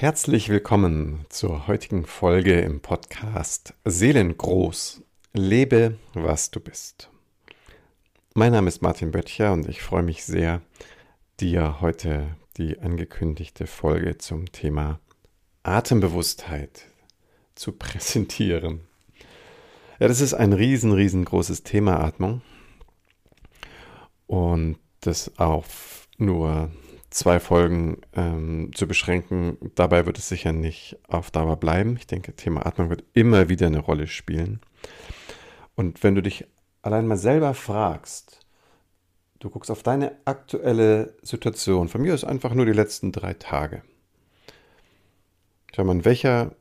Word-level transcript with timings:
Herzlich 0.00 0.48
willkommen 0.48 1.26
zur 1.28 1.66
heutigen 1.66 2.06
Folge 2.06 2.60
im 2.60 2.78
Podcast 2.78 3.74
Seelengroß. 3.84 5.02
Lebe, 5.32 5.98
was 6.14 6.52
du 6.52 6.60
bist. 6.60 7.10
Mein 8.32 8.52
Name 8.52 8.68
ist 8.68 8.80
Martin 8.80 9.10
Böttcher 9.10 9.52
und 9.52 9.68
ich 9.68 9.82
freue 9.82 10.04
mich 10.04 10.24
sehr, 10.24 10.62
dir 11.40 11.80
heute 11.80 12.36
die 12.58 12.78
angekündigte 12.78 13.66
Folge 13.66 14.18
zum 14.18 14.52
Thema 14.52 15.00
Atembewusstheit 15.64 16.84
zu 17.56 17.72
präsentieren. 17.72 18.82
Ja, 19.98 20.06
das 20.06 20.20
ist 20.20 20.32
ein 20.32 20.52
riesen, 20.52 20.92
riesengroßes 20.92 21.64
Thema 21.64 21.98
Atmung 21.98 22.42
und 24.28 24.78
das 25.00 25.36
auf 25.40 26.06
nur 26.18 26.70
zwei 27.10 27.40
Folgen 27.40 28.00
ähm, 28.14 28.70
zu 28.74 28.86
beschränken. 28.86 29.56
Dabei 29.74 30.06
wird 30.06 30.18
es 30.18 30.28
sicher 30.28 30.52
nicht 30.52 30.98
auf 31.08 31.30
Dauer 31.30 31.56
bleiben. 31.56 31.96
Ich 31.96 32.06
denke, 32.06 32.34
Thema 32.34 32.66
Atmung 32.66 32.90
wird 32.90 33.04
immer 33.14 33.48
wieder 33.48 33.66
eine 33.66 33.78
Rolle 33.80 34.06
spielen. 34.06 34.60
Und 35.74 36.02
wenn 36.02 36.14
du 36.14 36.22
dich 36.22 36.46
allein 36.82 37.06
mal 37.06 37.16
selber 37.16 37.54
fragst, 37.54 38.40
du 39.38 39.50
guckst 39.50 39.70
auf 39.70 39.82
deine 39.82 40.16
aktuelle 40.24 41.16
Situation, 41.22 41.88
von 41.88 42.02
mir 42.02 42.14
ist 42.14 42.24
einfach 42.24 42.54
nur 42.54 42.66
die 42.66 42.72
letzten 42.72 43.12
drei 43.12 43.34
Tage. 43.34 43.82
Schau 45.74 45.84
mal, 45.84 46.04
welcher, 46.04 46.56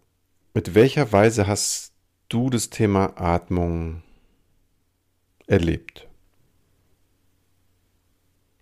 mit 0.54 0.76
welcher 0.76 1.12
Weise 1.12 1.48
hast 1.48 1.93
du 2.29 2.49
das 2.49 2.70
Thema 2.70 3.13
Atmung 3.20 4.04
erlebt? 5.48 6.06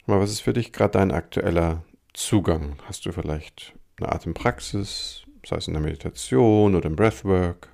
Mal, 0.07 0.19
was 0.19 0.29
ist 0.29 0.41
für 0.41 0.53
dich 0.53 0.71
gerade 0.71 0.91
dein 0.91 1.11
aktueller 1.11 1.83
Zugang? 2.13 2.77
Hast 2.85 3.07
du 3.07 3.11
vielleicht 3.11 3.73
eine 3.97 4.11
Atempraxis, 4.11 5.23
sei 5.43 5.55
es 5.55 5.67
in 5.67 5.73
der 5.73 5.81
Meditation 5.81 6.75
oder 6.75 6.85
im 6.85 6.95
Breathwork? 6.95 7.69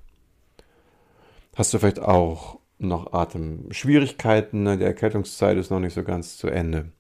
Hast 1.58 1.74
du 1.74 1.80
vielleicht 1.80 2.00
auch 2.00 2.60
noch 2.78 3.12
Atemschwierigkeiten? 3.12 4.64
Die 4.80 4.86
Erkältungszeit 4.86 5.58
ist 5.58 5.72
noch 5.72 5.82
nicht 5.82 5.94
so 5.94 6.04
ganz 6.04 6.38
zu 6.38 6.48
Ende. 6.48 6.94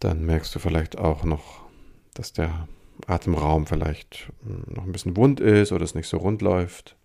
Dann 0.00 0.24
merkst 0.24 0.54
du 0.54 0.60
vielleicht 0.60 0.96
auch 0.96 1.24
noch, 1.24 1.60
dass 2.14 2.32
der 2.32 2.66
Atemraum 3.06 3.66
vielleicht 3.66 4.32
hm, 4.46 4.64
noch 4.74 4.84
ein 4.84 4.92
bisschen 4.92 5.14
wund 5.14 5.40
ist 5.40 5.72
oder 5.72 5.84
es 5.84 5.94
nicht 5.94 6.08
so 6.08 6.16
rund 6.16 6.40
läuft. 6.40 6.96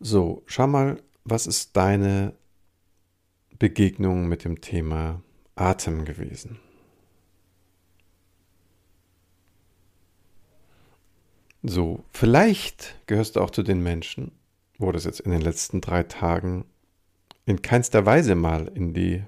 So, 0.00 0.42
schau 0.46 0.66
mal, 0.66 1.00
was 1.22 1.46
ist 1.46 1.76
deine 1.76 2.34
Begegnung 3.60 4.26
mit 4.26 4.44
dem 4.44 4.62
Thema 4.62 5.22
Atem 5.54 6.06
gewesen. 6.06 6.58
So, 11.62 12.02
vielleicht 12.10 12.96
gehörst 13.06 13.36
du 13.36 13.40
auch 13.42 13.50
zu 13.50 13.62
den 13.62 13.82
Menschen, 13.82 14.32
wo 14.78 14.90
das 14.92 15.04
jetzt 15.04 15.20
in 15.20 15.30
den 15.30 15.42
letzten 15.42 15.82
drei 15.82 16.04
Tagen 16.04 16.64
in 17.44 17.60
keinster 17.60 18.06
Weise 18.06 18.34
mal 18.34 18.66
in 18.68 18.94
die 18.94 19.24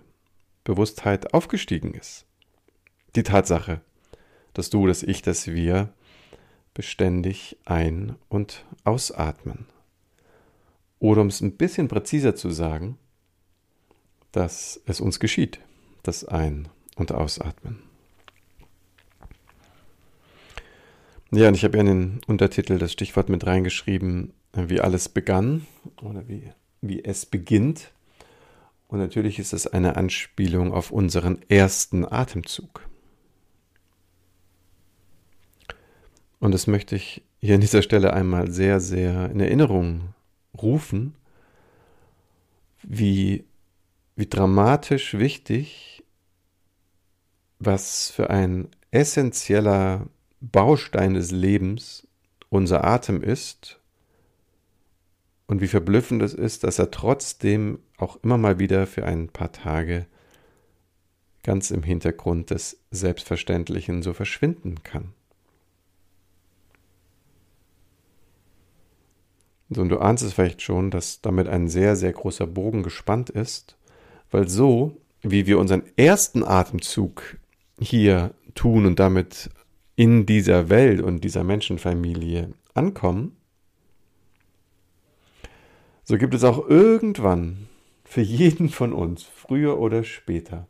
Bewusstheit 0.64 1.34
aufgestiegen 1.34 1.92
ist. 1.92 2.24
Die 3.14 3.24
Tatsache, 3.24 3.82
dass 4.54 4.70
du, 4.70 4.86
dass 4.86 5.02
ich, 5.02 5.20
dass 5.20 5.48
wir 5.48 5.92
beständig 6.72 7.58
ein- 7.66 8.16
und 8.30 8.64
ausatmen. 8.84 9.66
Oder 11.00 11.20
um 11.20 11.26
es 11.26 11.42
ein 11.42 11.58
bisschen 11.58 11.88
präziser 11.88 12.34
zu 12.34 12.48
sagen, 12.48 12.96
dass 14.32 14.80
es 14.86 15.00
uns 15.00 15.20
geschieht, 15.20 15.60
das 16.02 16.24
Ein- 16.24 16.68
und 16.96 17.12
Ausatmen. 17.12 17.82
Ja, 21.30 21.48
und 21.48 21.54
ich 21.54 21.64
habe 21.64 21.78
ja 21.78 21.80
in 21.80 21.86
den 21.86 22.20
Untertitel 22.26 22.78
das 22.78 22.92
Stichwort 22.92 23.30
mit 23.30 23.46
reingeschrieben, 23.46 24.34
wie 24.52 24.80
alles 24.80 25.08
begann 25.08 25.66
oder 26.02 26.28
wie, 26.28 26.50
wie 26.82 27.02
es 27.04 27.24
beginnt. 27.24 27.90
Und 28.88 28.98
natürlich 28.98 29.38
ist 29.38 29.54
es 29.54 29.66
eine 29.66 29.96
Anspielung 29.96 30.74
auf 30.74 30.90
unseren 30.90 31.40
ersten 31.48 32.04
Atemzug. 32.04 32.86
Und 36.38 36.52
das 36.52 36.66
möchte 36.66 36.96
ich 36.96 37.22
hier 37.40 37.54
an 37.54 37.62
dieser 37.62 37.80
Stelle 37.80 38.12
einmal 38.12 38.50
sehr, 38.50 38.80
sehr 38.80 39.30
in 39.30 39.40
Erinnerung 39.40 40.12
rufen, 40.60 41.14
wie 42.82 43.44
wie 44.16 44.26
dramatisch 44.26 45.14
wichtig, 45.14 46.04
was 47.58 48.10
für 48.10 48.30
ein 48.30 48.68
essentieller 48.90 50.06
Baustein 50.40 51.14
des 51.14 51.30
Lebens 51.30 52.06
unser 52.50 52.84
Atem 52.84 53.22
ist 53.22 53.80
und 55.46 55.60
wie 55.60 55.68
verblüffend 55.68 56.22
es 56.22 56.34
ist, 56.34 56.64
dass 56.64 56.78
er 56.78 56.90
trotzdem 56.90 57.78
auch 57.96 58.16
immer 58.22 58.38
mal 58.38 58.58
wieder 58.58 58.86
für 58.86 59.04
ein 59.04 59.28
paar 59.28 59.52
Tage 59.52 60.06
ganz 61.42 61.70
im 61.70 61.82
Hintergrund 61.82 62.50
des 62.50 62.78
Selbstverständlichen 62.90 64.02
so 64.02 64.12
verschwinden 64.12 64.82
kann. 64.82 65.14
und 69.78 69.88
du 69.88 70.00
ahnst 70.00 70.22
es 70.22 70.34
vielleicht 70.34 70.60
schon, 70.60 70.90
dass 70.90 71.22
damit 71.22 71.48
ein 71.48 71.66
sehr, 71.66 71.96
sehr 71.96 72.12
großer 72.12 72.46
Bogen 72.46 72.82
gespannt 72.82 73.30
ist 73.30 73.76
weil 74.32 74.48
so, 74.48 75.00
wie 75.20 75.46
wir 75.46 75.58
unseren 75.58 75.84
ersten 75.96 76.42
Atemzug 76.42 77.38
hier 77.78 78.34
tun 78.54 78.86
und 78.86 78.98
damit 78.98 79.50
in 79.94 80.26
dieser 80.26 80.68
Welt 80.68 81.00
und 81.00 81.22
dieser 81.22 81.44
Menschenfamilie 81.44 82.52
ankommen, 82.74 83.36
so 86.02 86.18
gibt 86.18 86.34
es 86.34 86.42
auch 86.42 86.68
irgendwann 86.68 87.68
für 88.04 88.22
jeden 88.22 88.68
von 88.68 88.92
uns, 88.92 89.22
früher 89.22 89.78
oder 89.78 90.02
später, 90.02 90.66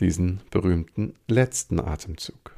diesen 0.00 0.40
berühmten 0.50 1.14
letzten 1.28 1.78
Atemzug. 1.78 2.54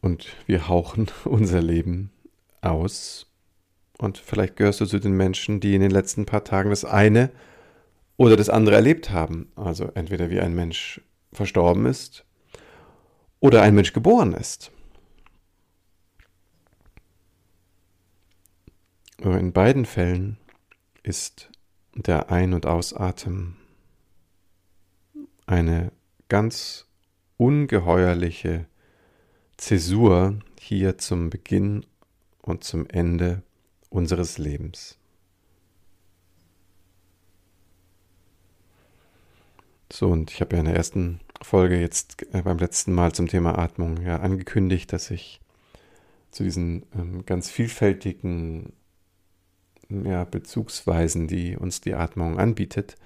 Und 0.00 0.36
wir 0.46 0.68
hauchen 0.68 1.06
unser 1.24 1.60
Leben 1.60 2.10
aus. 2.60 3.26
Und 3.98 4.18
vielleicht 4.18 4.56
gehörst 4.56 4.80
du 4.80 4.86
zu 4.86 4.98
den 4.98 5.12
Menschen, 5.12 5.60
die 5.60 5.74
in 5.74 5.80
den 5.80 5.90
letzten 5.90 6.26
paar 6.26 6.44
Tagen 6.44 6.70
das 6.70 6.84
eine 6.84 7.30
oder 8.16 8.36
das 8.36 8.48
andere 8.48 8.76
erlebt 8.76 9.10
haben. 9.10 9.50
Also 9.56 9.90
entweder 9.94 10.30
wie 10.30 10.40
ein 10.40 10.54
Mensch 10.54 11.00
verstorben 11.32 11.86
ist 11.86 12.24
oder 13.40 13.62
ein 13.62 13.74
Mensch 13.74 13.92
geboren 13.92 14.34
ist. 14.34 14.70
Aber 19.22 19.38
in 19.38 19.52
beiden 19.52 19.84
Fällen 19.84 20.38
ist 21.02 21.50
der 21.94 22.30
Ein- 22.30 22.54
und 22.54 22.66
Ausatmen 22.66 23.56
eine 25.46 25.90
ganz 26.28 26.86
ungeheuerliche 27.36 28.66
Zäsur 29.56 30.38
hier 30.60 30.98
zum 30.98 31.30
Beginn 31.30 31.84
und 32.48 32.64
zum 32.64 32.88
Ende 32.88 33.42
unseres 33.90 34.38
Lebens. 34.38 34.98
So, 39.92 40.08
und 40.08 40.30
ich 40.30 40.40
habe 40.40 40.56
ja 40.56 40.60
in 40.60 40.66
der 40.66 40.76
ersten 40.76 41.20
Folge 41.40 41.80
jetzt 41.80 42.26
äh, 42.34 42.42
beim 42.42 42.58
letzten 42.58 42.92
Mal 42.92 43.12
zum 43.12 43.28
Thema 43.28 43.58
Atmung 43.58 44.02
ja 44.02 44.16
angekündigt, 44.20 44.92
dass 44.92 45.10
ich 45.10 45.40
zu 46.30 46.42
diesen 46.42 46.84
ähm, 46.94 47.24
ganz 47.24 47.50
vielfältigen 47.50 48.72
ja, 49.88 50.24
Bezugsweisen, 50.24 51.26
die 51.26 51.56
uns 51.56 51.80
die 51.80 51.94
Atmung 51.94 52.38
anbietet, 52.38 52.96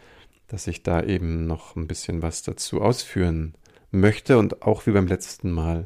dass 0.49 0.67
ich 0.67 0.83
da 0.83 1.03
eben 1.03 1.47
noch 1.47 1.77
ein 1.77 1.87
bisschen 1.87 2.23
was 2.23 2.43
dazu 2.43 2.81
ausführen 2.81 3.55
möchte 3.93 4.39
und 4.39 4.63
auch 4.63 4.87
wie 4.87 4.93
beim 4.93 5.07
letzten 5.07 5.53
Mal 5.53 5.85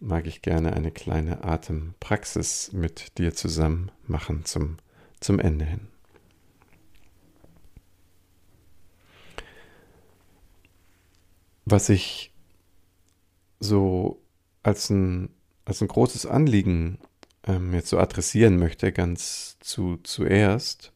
mag 0.00 0.26
ich 0.26 0.42
gerne 0.42 0.72
eine 0.72 0.90
kleine 0.90 1.44
Atempraxis 1.44 2.72
mit 2.72 3.18
dir 3.18 3.34
zusammen 3.34 3.90
machen 4.06 4.44
zum, 4.44 4.76
zum 5.20 5.38
Ende 5.38 5.64
hin. 5.64 5.88
Was 11.64 11.88
ich 11.88 12.32
so 13.60 14.22
als 14.62 14.88
ein, 14.90 15.30
als 15.64 15.82
ein 15.82 15.88
großes 15.88 16.26
Anliegen 16.26 16.98
ähm, 17.46 17.74
jetzt 17.74 17.88
so 17.88 17.98
adressieren 17.98 18.58
möchte, 18.58 18.92
ganz 18.92 19.58
zu, 19.60 19.98
zuerst, 20.02 20.92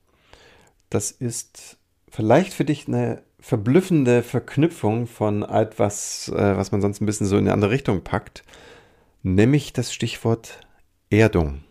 das 0.91 1.11
ist 1.11 1.77
vielleicht 2.09 2.53
für 2.53 2.65
dich 2.65 2.89
eine 2.89 3.23
verblüffende 3.41 4.23
Verknüpfung 4.23 5.07
von 5.07 5.43
etwas, 5.43 6.29
äh, 6.29 6.57
was 6.57 6.71
man 6.71 6.81
sonst 6.81 7.01
ein 7.01 7.07
bisschen 7.07 7.27
so 7.27 7.37
in 7.37 7.45
eine 7.45 7.53
andere 7.53 7.73
Richtung 7.73 8.03
packt, 8.05 8.45
nämlich 9.23 9.73
das 9.73 9.93
Stichwort 9.93 10.61
Erdung. 11.11 11.65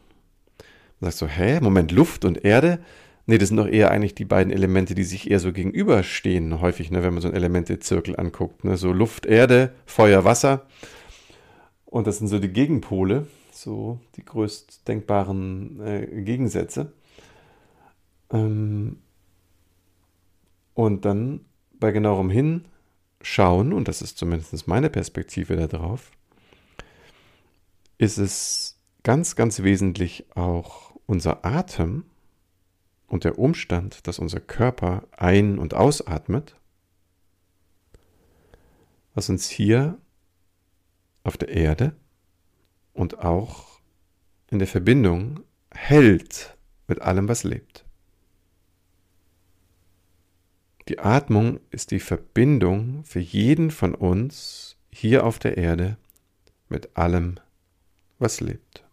Du 1.00 1.06
sagst 1.06 1.20
so, 1.20 1.28
hä, 1.28 1.60
Moment, 1.62 1.92
Luft 1.92 2.26
und 2.26 2.44
Erde? 2.44 2.80
Nee, 3.26 3.38
das 3.38 3.50
sind 3.50 3.58
doch 3.58 3.68
eher 3.68 3.92
eigentlich 3.92 4.16
die 4.16 4.26
beiden 4.26 4.52
Elemente, 4.52 4.96
die 4.96 5.04
sich 5.04 5.30
eher 5.30 5.40
so 5.40 5.54
gegenüberstehen, 5.54 6.60
häufig, 6.60 6.92
ne, 6.92 7.04
wenn 7.04 7.14
man 7.14 7.22
so 7.22 7.28
einen 7.28 7.38
Elementezirkel 7.38 8.20
anguckt. 8.20 8.64
Ne? 8.64 8.78
So 8.78 8.92
Luft, 8.92 9.26
Erde, 9.26 9.74
Feuer, 9.86 10.26
Wasser. 10.26 10.68
Und 11.86 12.08
das 12.08 12.18
sind 12.18 12.28
so 12.28 12.40
die 12.40 12.52
Gegenpole, 12.52 13.28
so 13.52 14.00
die 14.16 14.26
größt 14.26 14.88
denkbaren 14.88 15.80
äh, 15.82 16.22
Gegensätze. 16.24 16.94
Ähm, 18.32 18.98
und 20.74 21.06
dann 21.06 21.42
bei 21.80 21.92
genauerem 21.92 22.30
Hinschauen, 22.30 23.74
und 23.74 23.88
das 23.88 24.02
ist 24.02 24.18
zumindest 24.18 24.68
meine 24.68 24.90
Perspektive 24.90 25.56
darauf, 25.68 26.12
ist 28.02 28.18
es 28.18 28.80
ganz, 29.04 29.36
ganz 29.36 29.62
wesentlich 29.62 30.26
auch 30.36 30.96
unser 31.06 31.46
Atem 31.46 32.04
und 33.06 33.26
der 33.26 33.38
Umstand, 33.38 34.08
dass 34.08 34.18
unser 34.18 34.40
Körper 34.40 35.04
ein- 35.12 35.60
und 35.60 35.76
ausatmet, 35.76 36.56
was 39.14 39.30
uns 39.30 39.48
hier 39.50 40.00
auf 41.24 41.38
der 41.38 41.50
Erde 41.50 41.96
und 42.94 43.20
auch 43.20 43.80
in 44.50 44.58
der 44.58 44.68
Verbindung 44.68 45.42
hält 45.72 46.58
mit 46.88 47.04
allem, 47.04 47.28
was 47.28 47.44
lebt. 47.44 47.86
Die 50.88 50.98
Atmung 50.98 51.60
ist 51.70 51.92
die 51.92 52.00
Verbindung 52.00 53.04
für 53.06 53.20
jeden 53.20 53.70
von 53.70 53.94
uns 53.94 54.76
hier 54.90 55.24
auf 55.24 55.38
der 55.38 55.58
Erde 55.58 55.98
mit 56.68 56.98
allem, 56.98 57.36
was 57.36 57.51
lebt. 58.40 58.86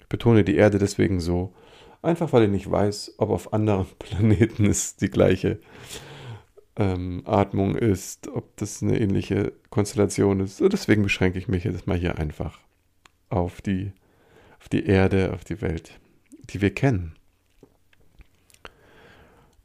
Ich 0.00 0.06
betone 0.08 0.44
die 0.44 0.56
Erde 0.56 0.78
deswegen 0.78 1.20
so, 1.20 1.54
einfach 2.02 2.32
weil 2.32 2.44
ich 2.44 2.50
nicht 2.50 2.70
weiß, 2.70 3.14
ob 3.18 3.30
auf 3.30 3.52
anderen 3.52 3.86
Planeten 3.98 4.66
es 4.66 4.96
die 4.96 5.10
gleiche 5.10 5.60
ähm, 6.76 7.22
Atmung 7.24 7.76
ist, 7.76 8.28
ob 8.28 8.56
das 8.56 8.82
eine 8.82 8.98
ähnliche 8.98 9.52
Konstellation 9.70 10.40
ist. 10.40 10.60
Deswegen 10.60 11.02
beschränke 11.02 11.38
ich 11.38 11.48
mich 11.48 11.64
jetzt 11.64 11.86
mal 11.86 11.96
hier 11.96 12.18
einfach 12.18 12.58
auf 13.28 13.60
die, 13.60 13.92
auf 14.58 14.68
die 14.68 14.84
Erde, 14.84 15.32
auf 15.32 15.44
die 15.44 15.60
Welt, 15.60 16.00
die 16.50 16.60
wir 16.60 16.74
kennen. 16.74 17.14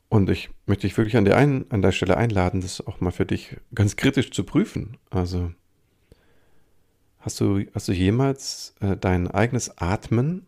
Und 0.09 0.29
ich 0.29 0.49
möchte 0.65 0.87
dich 0.87 0.97
wirklich 0.97 1.17
an 1.17 1.25
der, 1.25 1.37
ein, 1.37 1.65
an 1.71 1.81
der 1.81 1.91
Stelle 1.91 2.17
einladen, 2.17 2.61
das 2.61 2.85
auch 2.85 3.01
mal 3.01 3.11
für 3.11 3.25
dich 3.25 3.57
ganz 3.73 3.95
kritisch 3.95 4.31
zu 4.31 4.43
prüfen. 4.43 4.97
Also, 5.09 5.51
hast 7.25 7.41
du, 7.41 7.65
hast 7.73 7.87
du 7.87 7.91
jemals 7.91 8.75
äh, 8.79 8.95
dein 8.95 9.29
eigenes 9.29 9.77
Atmen 9.77 10.45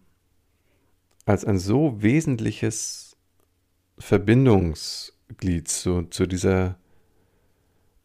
als 1.25 1.43
ein 1.43 1.59
so 1.59 2.01
wesentliches 2.01 3.17
Verbindungsglied 3.97 5.67
zu, 5.67 6.03
zu 6.03 6.27
dieser 6.27 6.77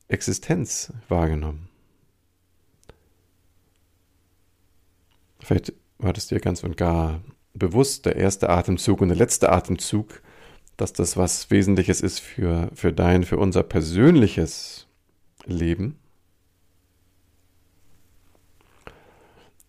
Existenz 0.08 0.92
wahrgenommen? 1.08 1.68
Vielleicht 5.40 5.72
war 5.98 6.12
das 6.12 6.28
dir 6.28 6.40
ganz 6.40 6.64
und 6.64 6.76
gar 6.76 7.20
bewusst, 7.54 8.06
der 8.06 8.16
erste 8.16 8.48
Atemzug 8.48 9.00
und 9.00 9.08
der 9.08 9.16
letzte 9.16 9.52
Atemzug 9.52 10.22
dass 10.76 10.92
das 10.92 11.16
was 11.16 11.50
Wesentliches 11.50 12.00
ist 12.00 12.20
für, 12.20 12.68
für 12.74 12.92
dein, 12.92 13.24
für 13.24 13.38
unser 13.38 13.62
persönliches 13.62 14.88
Leben. 15.44 15.98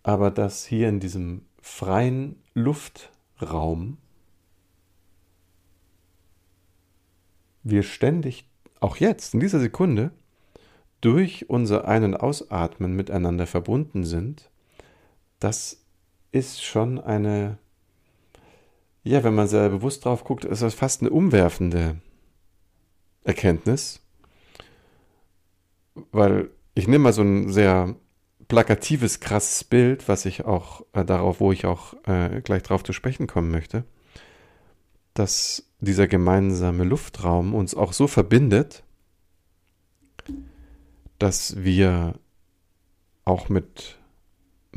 Aber 0.04 0.32
dass 0.32 0.66
hier 0.66 0.90
in 0.90 1.00
diesem 1.00 1.46
freien 1.62 2.36
Luftraum 2.54 3.98
wir 7.64 7.84
ständig, 7.84 8.46
auch 8.82 8.98
jetzt, 8.98 9.34
in 9.34 9.40
dieser 9.40 9.60
Sekunde, 9.60 10.12
durch 11.00 11.50
unser 11.50 11.88
Ein- 11.88 12.04
und 12.04 12.16
Ausatmen 12.16 12.96
miteinander 12.96 13.48
verbunden 13.48 14.04
sind, 14.04 14.50
das 15.40 15.82
ist 16.32 16.64
schon 16.64 17.00
eine 17.00 17.58
ja, 19.04 19.24
wenn 19.24 19.36
man 19.36 19.48
sehr 19.48 19.70
bewusst 19.70 20.06
drauf 20.06 20.24
guckt, 20.24 20.46
ist 20.46 20.62
das 20.62 20.74
fast 20.74 21.02
eine 21.02 21.10
umwerfende 21.10 21.98
Erkenntnis. 23.24 24.02
Weil 26.12 26.50
ich 26.74 26.88
nehme 26.88 27.04
mal 27.04 27.14
so 27.14 27.22
ein 27.22 27.52
sehr 27.52 27.96
plakatives, 28.54 29.20
krasses 29.20 29.64
Bild, 29.64 30.08
was 30.08 30.28
ich 30.28 30.46
auch 30.46 30.86
äh, 30.94 31.04
darauf, 31.04 31.40
wo 31.40 31.52
ich 31.52 31.66
auch 31.66 31.96
äh, 32.06 32.40
gleich 32.44 32.62
drauf 32.62 32.84
zu 32.84 32.94
sprechen 32.94 33.26
kommen 33.26 33.50
möchte, 33.50 33.84
dass 35.16 35.72
dieser 35.80 36.08
gemeinsame 36.08 36.84
Luftraum 36.84 37.56
uns 37.56 37.74
auch 37.74 37.94
so 37.94 38.06
verbindet, 38.06 38.84
dass 41.18 41.64
wir 41.64 42.20
auch 43.26 43.50
mit 43.50 43.98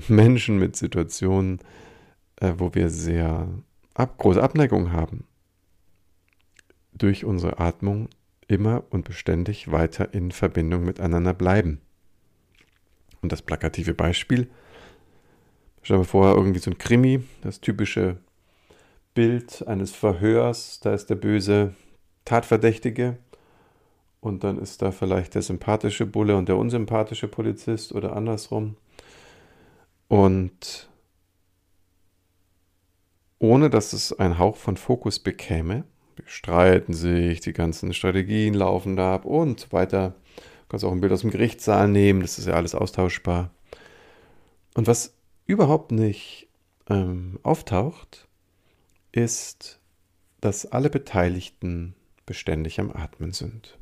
Menschen, 0.08 0.58
mit 0.58 0.74
Situationen, 0.76 1.58
äh, 2.36 2.54
wo 2.56 2.74
wir 2.74 2.88
sehr 2.88 3.46
ab, 3.92 4.16
große 4.16 4.42
Abneigung 4.42 4.92
haben, 4.92 5.24
durch 6.94 7.26
unsere 7.26 7.58
Atmung 7.58 8.08
immer 8.48 8.84
und 8.88 9.04
beständig 9.04 9.70
weiter 9.70 10.14
in 10.14 10.30
Verbindung 10.30 10.86
miteinander 10.86 11.34
bleiben. 11.34 11.82
Und 13.26 13.32
das 13.32 13.42
plakative 13.42 13.92
Beispiel, 13.92 14.48
stell 15.82 15.98
dir 15.98 16.04
vor, 16.04 16.36
irgendwie 16.36 16.60
so 16.60 16.70
ein 16.70 16.78
Krimi, 16.78 17.24
das 17.42 17.60
typische 17.60 18.18
Bild 19.14 19.66
eines 19.66 19.90
Verhörs, 19.90 20.78
da 20.78 20.94
ist 20.94 21.10
der 21.10 21.16
böse 21.16 21.74
Tatverdächtige 22.24 23.18
und 24.20 24.44
dann 24.44 24.58
ist 24.60 24.80
da 24.80 24.92
vielleicht 24.92 25.34
der 25.34 25.42
sympathische 25.42 26.06
Bulle 26.06 26.36
und 26.36 26.48
der 26.48 26.56
unsympathische 26.56 27.26
Polizist 27.26 27.92
oder 27.92 28.14
andersrum. 28.14 28.76
Und 30.06 30.88
ohne 33.40 33.70
dass 33.70 33.92
es 33.92 34.12
einen 34.12 34.38
Hauch 34.38 34.54
von 34.54 34.76
Fokus 34.76 35.18
bekäme. 35.18 35.82
Streiten 36.26 36.92
sich, 36.92 37.40
die 37.40 37.52
ganzen 37.52 37.92
Strategien 37.92 38.54
laufen 38.54 38.94
da 38.94 39.16
ab 39.16 39.24
und 39.24 39.72
weiter. 39.72 40.14
Du 40.66 40.70
kannst 40.70 40.84
auch 40.84 40.90
ein 40.90 41.00
Bild 41.00 41.12
aus 41.12 41.20
dem 41.20 41.30
Gerichtssaal 41.30 41.86
nehmen, 41.86 42.22
das 42.22 42.38
ist 42.38 42.48
ja 42.48 42.54
alles 42.54 42.74
austauschbar. 42.74 43.50
Und 44.74 44.88
was 44.88 45.14
überhaupt 45.46 45.92
nicht 45.92 46.48
ähm, 46.90 47.38
auftaucht, 47.44 48.26
ist, 49.12 49.78
dass 50.40 50.66
alle 50.66 50.90
Beteiligten 50.90 51.94
beständig 52.26 52.80
am 52.80 52.90
Atmen 52.90 53.32
sind. 53.32 53.78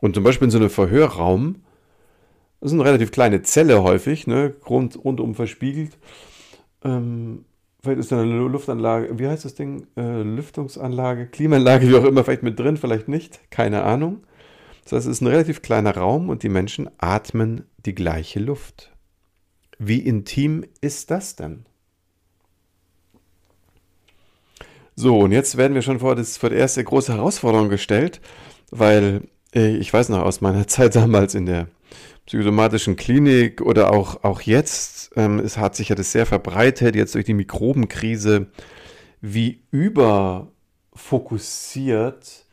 Und 0.00 0.16
zum 0.16 0.24
Beispiel 0.24 0.46
in 0.46 0.50
so 0.50 0.58
einem 0.58 0.68
Verhörraum, 0.68 1.62
das 2.60 2.72
ist 2.72 2.74
eine 2.74 2.84
relativ 2.84 3.12
kleine 3.12 3.42
Zelle 3.42 3.84
häufig, 3.84 4.26
ne, 4.26 4.54
rund, 4.68 5.02
rundum 5.04 5.36
verspiegelt, 5.36 5.96
ähm, 6.82 7.44
Vielleicht 7.86 8.00
ist 8.00 8.10
da 8.10 8.20
eine 8.20 8.48
Luftanlage, 8.48 9.16
wie 9.16 9.28
heißt 9.28 9.44
das 9.44 9.54
Ding? 9.54 9.86
Äh, 9.96 10.22
Lüftungsanlage, 10.22 11.28
Klimaanlage, 11.28 11.88
wie 11.88 11.94
auch 11.94 12.04
immer, 12.04 12.24
vielleicht 12.24 12.42
mit 12.42 12.58
drin, 12.58 12.76
vielleicht 12.76 13.06
nicht, 13.06 13.48
keine 13.52 13.84
Ahnung. 13.84 14.24
Das 14.86 14.92
heißt, 14.92 15.06
es 15.08 15.16
ist 15.16 15.20
ein 15.20 15.26
relativ 15.26 15.60
kleiner 15.62 15.96
Raum 15.96 16.28
und 16.28 16.44
die 16.44 16.48
Menschen 16.48 16.88
atmen 16.98 17.64
die 17.84 17.96
gleiche 17.96 18.38
Luft. 18.38 18.92
Wie 19.80 19.98
intim 19.98 20.64
ist 20.80 21.10
das 21.10 21.34
denn? 21.34 21.66
So, 24.94 25.18
und 25.18 25.32
jetzt 25.32 25.56
werden 25.56 25.74
wir 25.74 25.82
schon 25.82 25.98
vor, 25.98 26.14
das, 26.14 26.36
vor 26.36 26.50
die 26.50 26.56
erste 26.56 26.84
große 26.84 27.12
Herausforderung 27.12 27.68
gestellt, 27.68 28.20
weil 28.70 29.22
äh, 29.52 29.74
ich 29.74 29.92
weiß 29.92 30.08
noch 30.10 30.22
aus 30.22 30.40
meiner 30.40 30.66
Zeit 30.68 30.94
damals 30.94 31.34
in 31.34 31.46
der 31.46 31.66
psychosomatischen 32.26 32.94
Klinik 32.94 33.62
oder 33.62 33.92
auch, 33.92 34.22
auch 34.22 34.40
jetzt, 34.40 35.10
ähm, 35.16 35.40
es 35.40 35.58
hat 35.58 35.74
sich 35.74 35.88
ja 35.88 35.96
das 35.96 36.12
sehr 36.12 36.26
verbreitet, 36.26 36.94
jetzt 36.94 37.16
durch 37.16 37.24
die 37.24 37.34
Mikrobenkrise, 37.34 38.46
wie 39.20 39.64
überfokussiert 39.72 42.45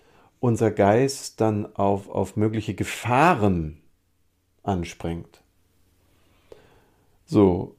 unser 0.44 0.72
Geist 0.72 1.40
dann 1.40 1.74
auf, 1.74 2.10
auf 2.10 2.36
mögliche 2.36 2.74
Gefahren 2.74 3.82
anspringt. 4.62 5.42
So, 7.26 7.78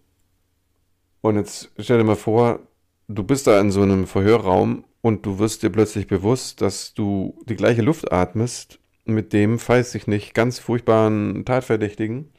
und 1.21 1.37
jetzt 1.37 1.73
stell 1.78 1.99
dir 1.99 2.04
mal 2.04 2.16
vor, 2.16 2.61
du 3.06 3.23
bist 3.23 3.47
da 3.47 3.61
in 3.61 3.71
so 3.71 3.83
einem 3.83 4.06
Verhörraum 4.06 4.85
und 5.02 5.26
du 5.26 5.38
wirst 5.38 5.62
dir 5.62 5.68
plötzlich 5.68 6.06
bewusst, 6.06 6.62
dass 6.62 6.94
du 6.94 7.38
die 7.44 7.54
gleiche 7.54 7.83
Luft 7.83 8.11
atmest 8.11 8.78
mit 9.04 9.35
dem, 9.35 9.61
weiß 9.61 9.94
ich 9.97 10.06
nicht, 10.06 10.33
ganz 10.33 10.59
furchtbaren 10.59 11.44
Tatverdächtigen. 11.44 12.30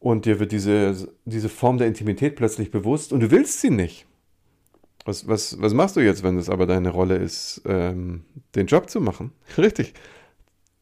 Und 0.00 0.26
dir 0.26 0.38
wird 0.38 0.52
diese, 0.52 1.08
diese 1.24 1.48
Form 1.48 1.78
der 1.78 1.86
Intimität 1.86 2.36
plötzlich 2.36 2.70
bewusst 2.70 3.10
und 3.10 3.20
du 3.20 3.30
willst 3.30 3.62
sie 3.62 3.70
nicht. 3.70 4.04
Was, 5.04 5.28
was, 5.28 5.60
was 5.60 5.74
machst 5.74 5.96
du 5.96 6.00
jetzt, 6.00 6.22
wenn 6.22 6.38
es 6.38 6.48
aber 6.48 6.66
deine 6.66 6.90
Rolle 6.90 7.16
ist, 7.16 7.62
ähm, 7.66 8.24
den 8.54 8.66
Job 8.66 8.88
zu 8.88 9.00
machen? 9.00 9.32
Richtig. 9.58 9.94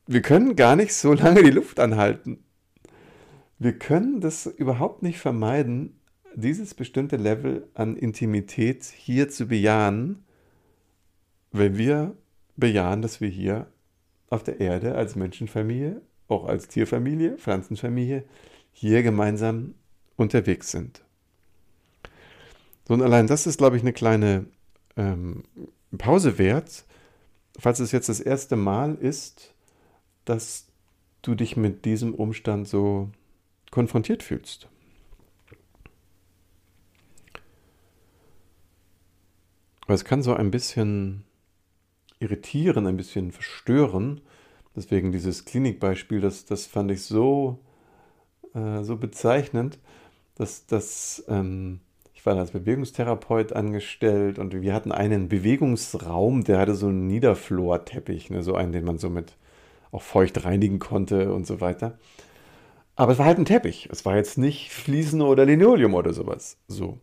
Wir 0.06 0.22
können 0.22 0.56
gar 0.56 0.76
nicht 0.76 0.94
so 0.94 1.12
lange 1.12 1.42
die 1.42 1.50
Luft 1.50 1.80
anhalten. 1.80 2.44
Wir 3.58 3.78
können 3.78 4.20
das 4.20 4.46
überhaupt 4.46 5.02
nicht 5.02 5.18
vermeiden, 5.18 6.00
dieses 6.34 6.74
bestimmte 6.74 7.16
Level 7.16 7.68
an 7.74 7.96
Intimität 7.96 8.84
hier 8.84 9.28
zu 9.28 9.46
bejahen, 9.46 10.24
wenn 11.52 11.76
wir 11.76 12.16
bejahen, 12.56 13.02
dass 13.02 13.20
wir 13.20 13.28
hier 13.28 13.66
auf 14.30 14.42
der 14.42 14.60
Erde 14.60 14.94
als 14.94 15.14
Menschenfamilie, 15.14 16.00
auch 16.28 16.46
als 16.46 16.68
Tierfamilie, 16.68 17.36
Pflanzenfamilie, 17.36 18.24
hier 18.72 19.02
gemeinsam 19.02 19.74
unterwegs 20.16 20.70
sind. 20.70 21.04
So, 22.92 22.94
und 22.96 23.02
allein 23.02 23.26
das 23.26 23.46
ist, 23.46 23.56
glaube 23.56 23.78
ich, 23.78 23.82
eine 23.82 23.94
kleine 23.94 24.44
ähm, 24.98 25.44
Pause 25.96 26.36
wert, 26.36 26.84
falls 27.58 27.80
es 27.80 27.90
jetzt 27.90 28.10
das 28.10 28.20
erste 28.20 28.54
Mal 28.54 28.96
ist, 28.96 29.54
dass 30.26 30.66
du 31.22 31.34
dich 31.34 31.56
mit 31.56 31.86
diesem 31.86 32.14
Umstand 32.14 32.68
so 32.68 33.08
konfrontiert 33.70 34.22
fühlst. 34.22 34.68
Aber 39.86 39.94
es 39.94 40.04
kann 40.04 40.22
so 40.22 40.34
ein 40.34 40.50
bisschen 40.50 41.24
irritieren, 42.18 42.86
ein 42.86 42.98
bisschen 42.98 43.32
verstören. 43.32 44.20
Deswegen 44.76 45.12
dieses 45.12 45.46
Klinikbeispiel, 45.46 46.20
das, 46.20 46.44
das 46.44 46.66
fand 46.66 46.90
ich 46.90 47.04
so, 47.04 47.58
äh, 48.52 48.82
so 48.82 48.98
bezeichnend, 48.98 49.78
dass 50.34 50.66
das, 50.66 51.24
ähm, 51.28 51.80
ich 52.22 52.26
war 52.26 52.36
als 52.36 52.52
Bewegungstherapeut 52.52 53.52
angestellt 53.52 54.38
und 54.38 54.52
wir 54.54 54.72
hatten 54.74 54.92
einen 54.92 55.28
Bewegungsraum, 55.28 56.44
der 56.44 56.60
hatte 56.60 56.76
so 56.76 56.86
einen 56.86 57.08
Niederflorteppich, 57.08 58.30
ne, 58.30 58.44
so 58.44 58.54
einen, 58.54 58.70
den 58.70 58.84
man 58.84 58.98
so 58.98 59.10
mit 59.10 59.32
auch 59.90 60.02
feucht 60.02 60.44
reinigen 60.44 60.78
konnte 60.78 61.34
und 61.34 61.48
so 61.48 61.60
weiter. 61.60 61.98
Aber 62.94 63.10
es 63.10 63.18
war 63.18 63.26
halt 63.26 63.38
ein 63.38 63.44
Teppich. 63.44 63.88
Es 63.90 64.04
war 64.04 64.14
jetzt 64.14 64.38
nicht 64.38 64.70
Fliesen 64.70 65.20
oder 65.20 65.44
Linoleum 65.44 65.94
oder 65.94 66.12
sowas. 66.12 66.58
So. 66.68 67.00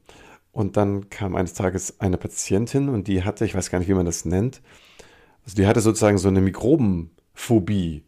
Und 0.54 0.78
dann 0.78 1.10
kam 1.10 1.36
eines 1.36 1.54
Tages 1.54 2.00
eine 2.00 2.18
Patientin 2.18 2.88
und 2.88 3.10
die 3.10 3.26
hatte, 3.26 3.44
ich 3.44 3.54
weiß 3.54 3.70
gar 3.70 3.80
nicht, 3.80 3.90
wie 3.90 3.96
man 3.96 4.06
das 4.06 4.24
nennt, 4.24 4.62
also 5.44 5.58
die 5.58 5.68
hatte 5.68 5.82
sozusagen 5.82 6.18
so 6.18 6.30
eine 6.30 6.40
Mikrobenphobie. 6.40 8.06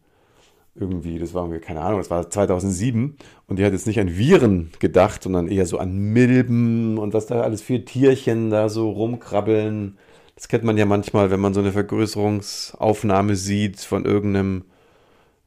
Irgendwie, 0.74 1.20
das 1.20 1.34
war 1.34 1.44
irgendwie, 1.44 1.60
keine 1.60 1.82
Ahnung, 1.82 2.00
das 2.00 2.10
war 2.10 2.30
2007 2.30 3.18
und 3.48 3.60
die 3.60 3.66
hat 3.66 3.74
jetzt 3.74 3.88
nicht 3.88 4.00
an 4.00 4.18
Viren 4.18 4.72
gedacht, 4.80 5.24
sondern 5.24 5.50
eher 5.50 5.66
so 5.66 5.78
an 5.80 5.94
Milben 5.98 6.98
und 6.98 7.14
was 7.14 7.26
da 7.26 7.42
alles 7.42 7.62
für 7.62 7.84
Tierchen 7.84 8.50
da 8.50 8.70
so 8.70 8.90
rumkrabbeln. 8.90 9.98
Das 10.36 10.48
kennt 10.48 10.64
man 10.64 10.78
ja 10.78 10.86
manchmal, 10.86 11.30
wenn 11.30 11.42
man 11.42 11.54
so 11.54 11.60
eine 11.60 11.74
Vergrößerungsaufnahme 11.74 13.36
sieht 13.36 13.82
von 13.82 14.06
irgendeinem 14.06 14.64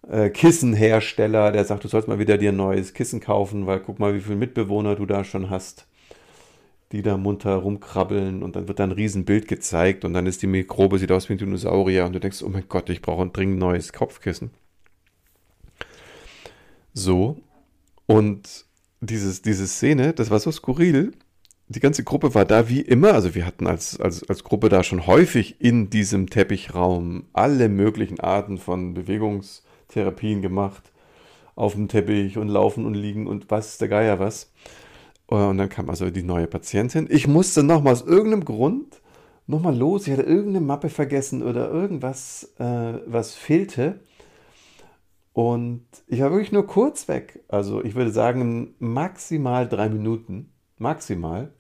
äh, 0.09 0.29
Kissenhersteller, 0.29 1.53
der 1.53 1.65
sagt, 1.65 1.85
du 1.85 1.89
sollst 1.89 2.07
mal 2.07 2.19
wieder 2.19 2.37
dir 2.37 2.53
ein 2.53 2.57
neues 2.57 2.93
Kissen 2.93 3.21
kaufen, 3.21 3.67
weil 3.67 3.81
guck 3.81 3.99
mal, 3.99 4.15
wie 4.15 4.21
viele 4.21 4.37
Mitbewohner 4.37 4.95
du 4.95 5.07
da 5.07 5.25
schon 5.25 5.49
hast 5.49 5.87
die 6.95 7.03
da 7.03 7.17
munter 7.17 7.57
rumkrabbeln 7.57 8.45
und 8.45 8.55
dann 8.55 8.69
wird 8.69 8.79
da 8.79 8.85
ein 8.85 8.93
Riesenbild 8.93 9.49
gezeigt 9.49 10.05
und 10.05 10.13
dann 10.13 10.27
ist 10.27 10.43
die 10.43 10.47
Mikrobe, 10.47 11.01
sieht 11.01 11.11
aus 11.11 11.29
wie 11.29 11.33
ein 11.33 11.39
Dinosaurier 11.39 12.05
und 12.05 12.13
du 12.13 12.21
denkst, 12.21 12.41
oh 12.45 12.49
mein 12.49 12.69
Gott, 12.69 12.89
ich 12.89 13.03
brauche 13.03 13.23
ein 13.23 13.33
dringend 13.33 13.59
neues 13.59 13.93
Kopfkissen. 13.93 14.53
So. 16.95 17.37
Und 18.07 18.65
dieses, 19.01 19.43
diese 19.43 19.67
Szene, 19.67 20.15
das 20.15 20.31
war 20.31 20.39
so 20.39 20.51
skurril. 20.51 21.13
Die 21.69 21.81
ganze 21.81 22.05
Gruppe 22.05 22.35
war 22.35 22.45
da 22.45 22.69
wie 22.69 22.81
immer. 22.81 23.13
Also 23.13 23.35
wir 23.35 23.47
hatten 23.47 23.67
als, 23.67 23.99
als, 24.01 24.29
als 24.29 24.45
Gruppe 24.45 24.69
da 24.69 24.83
schon 24.83 25.07
häufig 25.07 25.61
in 25.61 25.91
diesem 25.91 26.31
Teppichraum 26.31 27.25
alle 27.33 27.69
möglichen 27.69 28.21
Arten 28.21 28.59
von 28.59 28.95
Bewegungstherapien 28.95 30.41
gemacht. 30.41 30.93
Auf 31.57 31.75
dem 31.75 31.89
Teppich 31.89 32.37
und 32.37 32.49
laufen 32.49 32.85
und 32.85 32.95
liegen 32.95 33.27
und 33.27 33.51
was 33.51 33.79
der 33.79 33.89
Geier 33.89 34.19
was. 34.19 34.53
Äh, 35.31 35.37
und 35.37 35.59
dann 35.59 35.69
kam 35.69 35.89
also 35.89 36.11
die 36.11 36.23
neue 36.23 36.47
Patientin. 36.47 37.07
Ich 37.11 37.27
musste 37.27 37.63
nochmal 37.63 37.93
aus 37.93 38.03
irgendeinem 38.03 38.45
Grund 38.45 39.01
nochmal 39.47 39.77
los. 39.77 40.07
Ich 40.07 40.13
hatte 40.13 40.23
irgendeine 40.23 40.61
Mappe 40.61 40.89
vergessen 40.89 41.43
oder 41.43 41.71
irgendwas, 41.71 42.55
äh, 42.59 42.95
was 43.07 43.35
fehlte. 43.35 44.01
Und 45.35 45.85
ich 46.07 46.21
war 46.21 46.31
wirklich 46.31 46.53
nur 46.53 46.67
kurz 46.67 47.09
weg. 47.09 47.45
Also 47.49 47.85
ich 47.85 47.97
würde 47.97 48.13
sagen 48.13 48.77
maximal 48.79 49.69
drei 49.69 49.89
Minuten. 49.89 50.53
Maximal. 50.79 51.53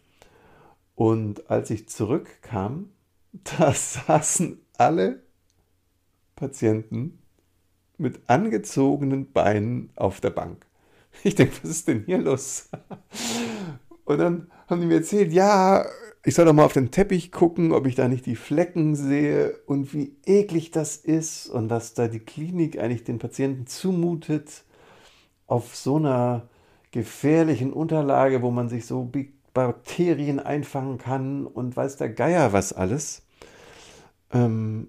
Und 0.94 1.50
als 1.50 1.70
ich 1.70 1.88
zurückkam, 1.88 2.90
da 3.58 3.72
saßen 3.72 4.60
alle 4.78 5.24
Patienten 6.36 7.18
mit 7.98 8.30
angezogenen 8.30 9.32
Beinen 9.32 9.90
auf 9.96 10.20
der 10.20 10.30
Bank. 10.30 10.66
Ich 11.24 11.34
denke, 11.34 11.54
was 11.62 11.70
ist 11.70 11.88
denn 11.88 12.04
hier 12.06 12.18
los? 12.18 12.68
Und 14.04 14.18
dann 14.18 14.50
haben 14.68 14.80
die 14.80 14.86
mir 14.86 14.96
erzählt, 14.96 15.32
ja, 15.32 15.84
ich 16.24 16.34
soll 16.34 16.46
doch 16.46 16.54
mal 16.54 16.64
auf 16.64 16.72
den 16.72 16.90
Teppich 16.90 17.32
gucken, 17.32 17.72
ob 17.72 17.86
ich 17.86 17.94
da 17.94 18.08
nicht 18.08 18.24
die 18.24 18.36
Flecken 18.36 18.96
sehe 18.96 19.58
und 19.66 19.92
wie 19.92 20.16
eklig 20.24 20.70
das 20.70 20.96
ist 20.96 21.48
und 21.48 21.68
was 21.68 21.92
da 21.92 22.08
die 22.08 22.20
Klinik 22.20 22.78
eigentlich 22.78 23.04
den 23.04 23.18
Patienten 23.18 23.66
zumutet 23.66 24.64
auf 25.46 25.76
so 25.76 25.96
einer 25.96 26.48
gefährlichen 26.92 27.72
Unterlage, 27.74 28.40
wo 28.40 28.50
man 28.50 28.70
sich 28.70 28.86
so 28.86 29.10
Bakterien 29.52 30.40
einfangen 30.40 30.96
kann 30.96 31.46
und 31.46 31.76
weiß 31.76 31.98
der 31.98 32.08
Geier 32.08 32.54
was 32.54 32.72
alles. 32.72 33.22
Ähm, 34.32 34.88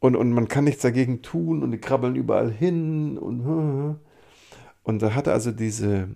und, 0.00 0.16
und 0.16 0.32
man 0.32 0.48
kann 0.48 0.64
nichts 0.64 0.82
dagegen 0.82 1.20
tun 1.20 1.62
und 1.62 1.70
die 1.70 1.78
krabbeln 1.78 2.16
überall 2.16 2.50
hin 2.50 3.18
und 3.18 4.00
und 4.84 5.02
da 5.02 5.14
hatte 5.14 5.32
also 5.32 5.52
diese 5.52 6.08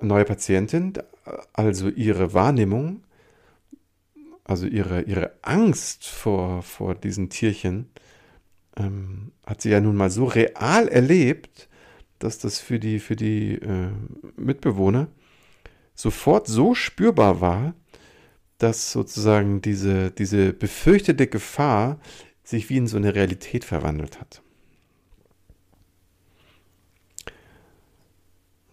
neue 0.00 0.24
Patientin, 0.24 0.94
also 1.52 1.88
ihre 1.88 2.34
Wahrnehmung, 2.34 3.04
also 4.44 4.66
ihre, 4.66 5.02
ihre 5.02 5.32
Angst 5.42 6.06
vor, 6.06 6.62
vor 6.62 6.94
diesen 6.94 7.30
Tierchen, 7.30 7.90
ähm, 8.76 9.32
hat 9.46 9.62
sie 9.62 9.70
ja 9.70 9.80
nun 9.80 9.96
mal 9.96 10.10
so 10.10 10.24
real 10.24 10.88
erlebt, 10.88 11.68
dass 12.18 12.38
das 12.38 12.58
für 12.58 12.78
die, 12.78 13.00
für 13.00 13.16
die 13.16 13.54
äh, 13.54 13.90
Mitbewohner 14.36 15.08
sofort 15.94 16.46
so 16.46 16.74
spürbar 16.74 17.40
war, 17.40 17.74
dass 18.58 18.92
sozusagen 18.92 19.60
diese, 19.60 20.10
diese 20.10 20.52
befürchtete 20.52 21.26
Gefahr 21.26 21.98
sich 22.44 22.70
wie 22.70 22.76
in 22.76 22.86
so 22.86 22.96
eine 22.96 23.14
Realität 23.14 23.64
verwandelt 23.64 24.20
hat. 24.20 24.42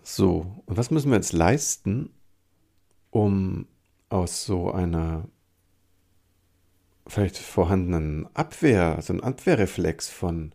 So, 0.04 0.64
und 0.66 0.78
was 0.78 0.92
müssen 0.92 1.10
wir 1.10 1.18
jetzt 1.18 1.34
leisten, 1.34 2.10
um 3.12 3.68
aus 4.10 4.44
so 4.44 4.72
einer 4.72 5.28
vielleicht 7.10 7.38
vorhandenen 7.38 8.28
Abwehr, 8.34 8.96
also 8.96 9.14
ein 9.14 9.24
Abwehrreflex 9.24 10.10
von, 10.10 10.54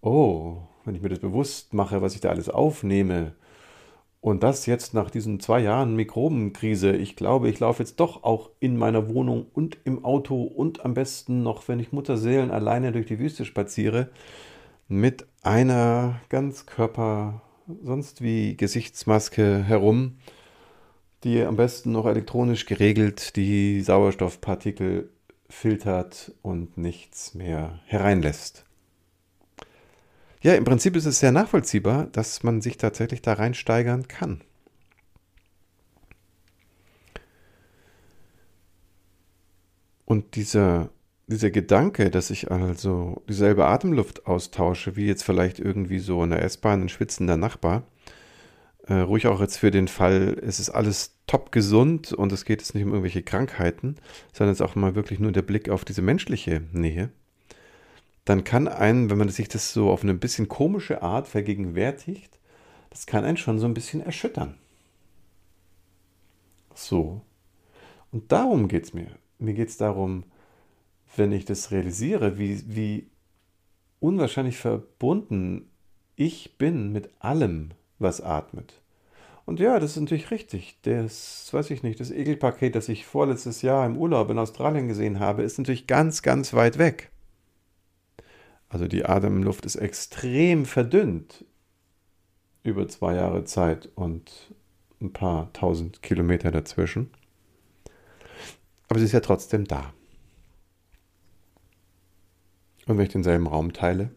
oh, 0.00 0.58
wenn 0.84 0.94
ich 0.94 1.02
mir 1.02 1.10
das 1.10 1.20
bewusst 1.20 1.74
mache, 1.74 2.02
was 2.02 2.14
ich 2.14 2.20
da 2.20 2.30
alles 2.30 2.48
aufnehme, 2.48 3.34
und 4.22 4.42
das 4.42 4.66
jetzt 4.66 4.92
nach 4.92 5.10
diesen 5.10 5.40
zwei 5.40 5.60
Jahren 5.60 5.96
Mikrobenkrise, 5.96 6.92
ich 6.92 7.16
glaube, 7.16 7.48
ich 7.48 7.58
laufe 7.58 7.82
jetzt 7.82 8.00
doch 8.00 8.22
auch 8.22 8.50
in 8.60 8.76
meiner 8.76 9.08
Wohnung 9.08 9.46
und 9.54 9.78
im 9.84 10.04
Auto 10.04 10.42
und 10.42 10.84
am 10.84 10.92
besten 10.92 11.42
noch, 11.42 11.68
wenn 11.68 11.80
ich 11.80 11.92
Mutterseelen 11.92 12.50
alleine 12.50 12.92
durch 12.92 13.06
die 13.06 13.18
Wüste 13.18 13.46
spaziere, 13.46 14.10
mit 14.88 15.26
einer 15.42 16.20
Ganzkörper- 16.28 17.40
sonst 17.82 18.20
wie 18.20 18.56
Gesichtsmaske 18.56 19.62
herum, 19.62 20.18
die 21.24 21.42
am 21.42 21.56
besten 21.56 21.92
noch 21.92 22.06
elektronisch 22.06 22.66
geregelt 22.66 23.36
die 23.36 23.80
Sauerstoffpartikel 23.80 25.10
filtert 25.50 26.32
und 26.42 26.78
nichts 26.78 27.34
mehr 27.34 27.80
hereinlässt. 27.84 28.64
Ja, 30.42 30.54
im 30.54 30.64
Prinzip 30.64 30.96
ist 30.96 31.04
es 31.04 31.20
sehr 31.20 31.32
nachvollziehbar, 31.32 32.06
dass 32.06 32.42
man 32.42 32.62
sich 32.62 32.78
tatsächlich 32.78 33.20
da 33.20 33.34
reinsteigern 33.34 34.08
kann. 34.08 34.40
Und 40.06 40.34
dieser 40.36 40.90
dieser 41.30 41.50
Gedanke, 41.50 42.10
dass 42.10 42.30
ich 42.30 42.50
also 42.50 43.22
dieselbe 43.28 43.66
Atemluft 43.66 44.26
austausche, 44.26 44.96
wie 44.96 45.06
jetzt 45.06 45.22
vielleicht 45.22 45.60
irgendwie 45.60 46.00
so 46.00 46.22
in 46.24 46.30
der 46.30 46.42
S-Bahn 46.42 46.82
ein 46.82 46.88
schwitzender 46.88 47.36
Nachbar, 47.36 47.84
ruhig 48.94 49.26
auch 49.26 49.40
jetzt 49.40 49.58
für 49.58 49.70
den 49.70 49.88
Fall, 49.88 50.40
es 50.42 50.58
ist 50.58 50.70
alles 50.70 51.16
top 51.26 51.52
gesund 51.52 52.12
und 52.12 52.32
es 52.32 52.44
geht 52.44 52.60
jetzt 52.60 52.74
nicht 52.74 52.84
um 52.84 52.90
irgendwelche 52.90 53.22
Krankheiten, 53.22 53.96
sondern 54.32 54.52
es 54.52 54.60
ist 54.60 54.66
auch 54.66 54.74
mal 54.74 54.94
wirklich 54.94 55.20
nur 55.20 55.32
der 55.32 55.42
Blick 55.42 55.68
auf 55.68 55.84
diese 55.84 56.02
menschliche 56.02 56.62
Nähe, 56.72 57.10
dann 58.24 58.44
kann 58.44 58.68
einen, 58.68 59.10
wenn 59.10 59.18
man 59.18 59.28
sich 59.28 59.48
das 59.48 59.72
so 59.72 59.90
auf 59.90 60.02
eine 60.02 60.14
bisschen 60.14 60.48
komische 60.48 61.02
Art 61.02 61.28
vergegenwärtigt, 61.28 62.38
das 62.90 63.06
kann 63.06 63.24
einen 63.24 63.36
schon 63.36 63.58
so 63.58 63.66
ein 63.66 63.74
bisschen 63.74 64.00
erschüttern. 64.00 64.56
So. 66.74 67.22
Und 68.10 68.32
darum 68.32 68.68
geht 68.68 68.84
es 68.84 68.94
mir. 68.94 69.08
Mir 69.38 69.54
geht 69.54 69.68
es 69.68 69.76
darum, 69.76 70.24
wenn 71.16 71.32
ich 71.32 71.44
das 71.44 71.70
realisiere, 71.70 72.38
wie, 72.38 72.62
wie 72.66 73.06
unwahrscheinlich 74.00 74.56
verbunden 74.56 75.70
ich 76.16 76.58
bin 76.58 76.92
mit 76.92 77.10
allem, 77.18 77.70
was 77.98 78.20
atmet. 78.20 78.79
Und 79.46 79.58
ja, 79.60 79.78
das 79.78 79.92
ist 79.92 80.00
natürlich 80.00 80.30
richtig. 80.30 80.78
Das, 80.82 81.48
weiß 81.52 81.70
ich 81.70 81.82
nicht, 81.82 81.98
das 82.00 82.10
Egelpaket, 82.10 82.74
das 82.74 82.88
ich 82.88 83.06
vorletztes 83.06 83.62
Jahr 83.62 83.86
im 83.86 83.96
Urlaub 83.96 84.30
in 84.30 84.38
Australien 84.38 84.88
gesehen 84.88 85.18
habe, 85.18 85.42
ist 85.42 85.58
natürlich 85.58 85.86
ganz, 85.86 86.22
ganz 86.22 86.54
weit 86.54 86.78
weg. 86.78 87.10
Also 88.68 88.86
die 88.86 89.04
Atemluft 89.04 89.66
ist 89.66 89.76
extrem 89.76 90.64
verdünnt 90.64 91.44
über 92.62 92.86
zwei 92.88 93.16
Jahre 93.16 93.44
Zeit 93.44 93.88
und 93.94 94.54
ein 95.00 95.12
paar 95.12 95.52
tausend 95.52 96.02
Kilometer 96.02 96.50
dazwischen. 96.50 97.10
Aber 98.88 98.98
sie 98.98 99.06
ist 99.06 99.12
ja 99.12 99.20
trotzdem 99.20 99.66
da. 99.66 99.92
Und 102.86 102.98
wenn 102.98 103.06
ich 103.06 103.12
denselben 103.12 103.46
Raum 103.46 103.72
teile, 103.72 104.10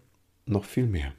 noch 0.46 0.66
viel 0.66 0.88
mehr. 0.88 1.14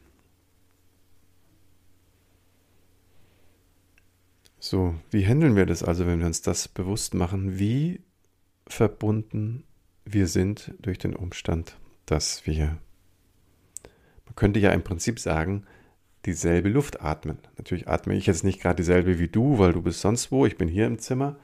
So, 4.67 4.95
wie 5.11 5.27
handeln 5.27 5.57
wir 5.57 5.67
das 5.67 5.83
also, 5.83 6.07
wenn 6.07 6.21
wir 6.21 6.27
uns 6.27 6.41
das 6.41 6.69
bewusst 6.69 7.13
machen, 7.13 7.59
wie 7.59 8.01
verbunden 8.67 9.65
wir 10.07 10.27
sind 10.27 10.73
durch 10.81 10.97
den 10.97 11.15
Umstand, 11.15 11.77
dass 12.07 12.47
wir, 12.47 12.79
man 14.25 14.35
könnte 14.37 14.61
ja 14.61 14.71
im 14.71 14.83
Prinzip 14.83 15.21
sagen, 15.21 15.67
dieselbe 16.25 16.71
Luft 16.71 17.03
atmen. 17.03 17.37
Natürlich 17.59 17.89
atme 17.89 18.15
ich 18.15 18.25
jetzt 18.25 18.43
nicht 18.43 18.59
gerade 18.59 18.77
dieselbe 18.77 19.19
wie 19.19 19.29
du, 19.29 19.59
weil 19.59 19.75
du 19.75 19.83
bist 19.83 20.01
sonst 20.01 20.33
wo, 20.33 20.47
ich 20.47 20.57
bin 20.57 20.69
hier 20.69 20.87
im 20.87 20.99
Zimmer. 20.99 21.37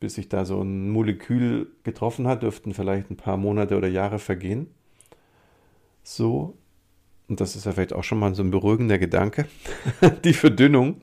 Bis 0.00 0.14
sich 0.14 0.30
da 0.30 0.46
so 0.46 0.62
ein 0.62 0.88
Molekül 0.88 1.70
getroffen 1.84 2.26
hat, 2.26 2.42
dürften 2.42 2.72
vielleicht 2.72 3.10
ein 3.10 3.18
paar 3.18 3.36
Monate 3.36 3.76
oder 3.76 3.88
Jahre 3.88 4.18
vergehen. 4.18 4.68
So, 6.02 6.56
und 7.28 7.38
das 7.38 7.54
ist 7.54 7.66
ja 7.66 7.72
vielleicht 7.72 7.92
auch 7.92 8.04
schon 8.04 8.18
mal 8.18 8.34
so 8.34 8.42
ein 8.42 8.50
beruhigender 8.50 8.96
Gedanke, 8.96 9.46
die 10.24 10.32
Verdünnung 10.32 11.02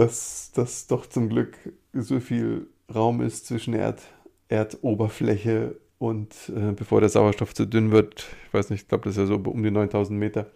dass 0.00 0.50
das 0.54 0.86
doch 0.86 1.04
zum 1.04 1.28
Glück 1.28 1.58
so 1.92 2.20
viel 2.20 2.68
Raum 2.92 3.20
ist 3.20 3.46
zwischen 3.46 3.74
Erd, 3.74 4.00
Erdoberfläche 4.48 5.78
und 5.98 6.34
äh, 6.48 6.72
bevor 6.72 7.00
der 7.00 7.10
Sauerstoff 7.10 7.52
zu 7.52 7.66
dünn 7.66 7.90
wird, 7.90 8.26
ich 8.46 8.54
weiß 8.54 8.70
nicht, 8.70 8.82
ich 8.82 8.88
glaube, 8.88 9.04
das 9.04 9.18
ist 9.18 9.18
ja 9.18 9.26
so 9.26 9.34
um 9.34 9.62
die 9.62 9.70
9000 9.70 10.18
Meter, 10.18 10.50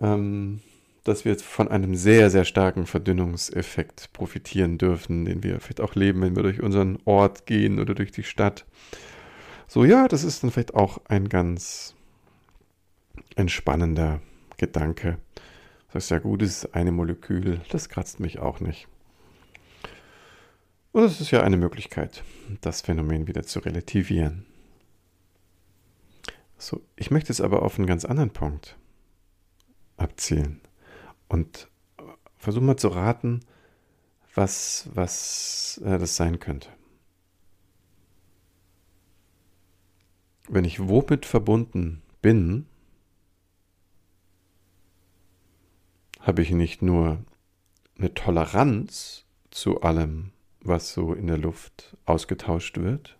ähm, 0.00 0.60
dass 1.02 1.24
wir 1.24 1.32
jetzt 1.32 1.42
von 1.42 1.66
einem 1.66 1.96
sehr, 1.96 2.30
sehr 2.30 2.44
starken 2.44 2.86
Verdünnungseffekt 2.86 4.12
profitieren 4.12 4.78
dürfen, 4.78 5.24
den 5.24 5.42
wir 5.42 5.58
vielleicht 5.58 5.80
auch 5.80 5.96
leben, 5.96 6.20
wenn 6.22 6.36
wir 6.36 6.44
durch 6.44 6.62
unseren 6.62 6.98
Ort 7.06 7.44
gehen 7.46 7.80
oder 7.80 7.96
durch 7.96 8.12
die 8.12 8.22
Stadt. 8.22 8.66
So, 9.66 9.84
ja, 9.84 10.06
das 10.06 10.22
ist 10.22 10.44
dann 10.44 10.52
vielleicht 10.52 10.74
auch 10.74 10.98
ein 11.08 11.28
ganz 11.28 11.96
entspannender 13.34 14.20
Gedanke. 14.58 15.18
Das 15.92 16.04
ist 16.04 16.10
ja 16.10 16.18
gut, 16.18 16.42
es 16.42 16.64
ist 16.64 16.74
eine 16.74 16.92
Molekül, 16.92 17.60
das 17.70 17.88
kratzt 17.88 18.20
mich 18.20 18.38
auch 18.38 18.60
nicht. 18.60 18.88
Und 20.92 21.04
es 21.04 21.20
ist 21.20 21.30
ja 21.30 21.42
eine 21.42 21.56
Möglichkeit, 21.56 22.24
das 22.60 22.80
Phänomen 22.80 23.26
wieder 23.26 23.42
zu 23.42 23.60
relativieren. 23.60 24.46
So, 26.58 26.82
ich 26.96 27.10
möchte 27.10 27.32
es 27.32 27.40
aber 27.40 27.62
auf 27.62 27.78
einen 27.78 27.86
ganz 27.86 28.04
anderen 28.04 28.30
Punkt 28.30 28.78
abzielen 29.96 30.60
und 31.28 31.68
versuche 32.38 32.64
mal 32.64 32.76
zu 32.76 32.88
raten, 32.88 33.40
was, 34.34 34.88
was 34.94 35.80
äh, 35.84 35.98
das 35.98 36.16
sein 36.16 36.38
könnte. 36.38 36.68
Wenn 40.48 40.64
ich 40.64 40.88
womit 40.88 41.26
verbunden 41.26 42.02
bin, 42.22 42.66
habe 46.26 46.42
ich 46.42 46.50
nicht 46.50 46.82
nur 46.82 47.24
eine 47.96 48.12
Toleranz 48.12 49.24
zu 49.50 49.82
allem, 49.82 50.32
was 50.60 50.92
so 50.92 51.14
in 51.14 51.28
der 51.28 51.38
Luft 51.38 51.96
ausgetauscht 52.04 52.78
wird, 52.78 53.16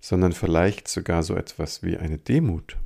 sondern 0.00 0.32
vielleicht 0.32 0.88
sogar 0.88 1.22
so 1.22 1.34
etwas 1.36 1.82
wie 1.82 1.98
eine 1.98 2.16
Demut. 2.16 2.78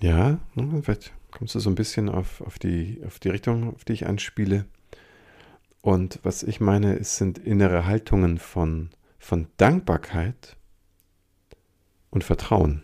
Ja, 0.00 0.40
vielleicht 0.80 1.12
kommst 1.30 1.54
du 1.54 1.60
so 1.60 1.68
ein 1.68 1.74
bisschen 1.74 2.08
auf, 2.08 2.40
auf, 2.40 2.58
die, 2.58 3.02
auf 3.06 3.18
die 3.18 3.28
Richtung, 3.28 3.74
auf 3.74 3.84
die 3.84 3.92
ich 3.92 4.06
anspiele. 4.06 4.64
Und 5.82 6.18
was 6.22 6.42
ich 6.42 6.60
meine, 6.60 6.98
es 6.98 7.18
sind 7.18 7.36
innere 7.36 7.84
Haltungen 7.84 8.38
von 8.38 8.88
von 9.20 9.46
Dankbarkeit 9.58 10.56
und 12.10 12.24
Vertrauen. 12.24 12.82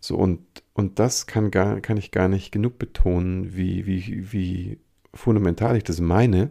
So, 0.00 0.16
und, 0.16 0.40
und 0.72 0.98
das 0.98 1.26
kann, 1.26 1.50
gar, 1.50 1.80
kann 1.80 1.96
ich 1.96 2.12
gar 2.12 2.28
nicht 2.28 2.52
genug 2.52 2.78
betonen, 2.78 3.56
wie, 3.56 3.86
wie, 3.86 4.32
wie 4.32 4.78
fundamental 5.12 5.76
ich 5.76 5.84
das 5.84 6.00
meine. 6.00 6.50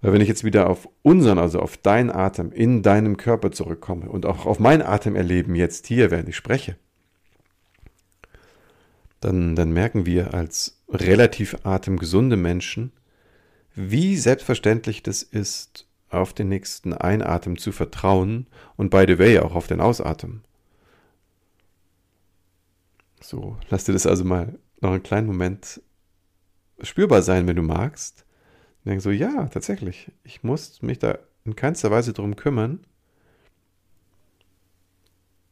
Weil 0.00 0.12
wenn 0.12 0.20
ich 0.20 0.28
jetzt 0.28 0.44
wieder 0.44 0.68
auf 0.68 0.88
unseren, 1.02 1.38
also 1.38 1.60
auf 1.60 1.76
deinen 1.76 2.10
Atem 2.10 2.52
in 2.52 2.82
deinem 2.82 3.16
Körper 3.16 3.52
zurückkomme 3.52 4.10
und 4.10 4.26
auch 4.26 4.44
auf 4.44 4.58
mein 4.58 4.82
Atemerleben 4.82 5.54
jetzt 5.54 5.86
hier, 5.86 6.10
während 6.10 6.28
ich 6.28 6.36
spreche, 6.36 6.76
dann, 9.20 9.54
dann 9.56 9.72
merken 9.72 10.04
wir 10.04 10.34
als 10.34 10.82
relativ 10.90 11.56
atemgesunde 11.62 12.36
Menschen, 12.36 12.92
wie 13.74 14.16
selbstverständlich 14.16 15.02
das 15.02 15.22
ist, 15.22 15.86
auf 16.10 16.32
den 16.32 16.48
nächsten 16.48 16.92
Einatmen 16.92 17.56
zu 17.56 17.72
vertrauen 17.72 18.46
und 18.76 18.90
by 18.90 19.04
the 19.06 19.18
way 19.18 19.38
auch 19.40 19.54
auf 19.54 19.66
den 19.66 19.80
Ausatmen. 19.80 20.44
So, 23.20 23.56
lass 23.70 23.84
dir 23.84 23.92
das 23.92 24.06
also 24.06 24.24
mal 24.24 24.58
noch 24.80 24.92
einen 24.92 25.02
kleinen 25.02 25.26
Moment 25.26 25.80
spürbar 26.80 27.22
sein, 27.22 27.46
wenn 27.46 27.56
du 27.56 27.62
magst. 27.62 28.24
Denk 28.84 29.00
so, 29.00 29.10
ja, 29.10 29.46
tatsächlich, 29.48 30.12
ich 30.24 30.42
muss 30.42 30.82
mich 30.82 30.98
da 30.98 31.18
in 31.44 31.56
keinster 31.56 31.90
Weise 31.90 32.12
drum 32.12 32.36
kümmern. 32.36 32.80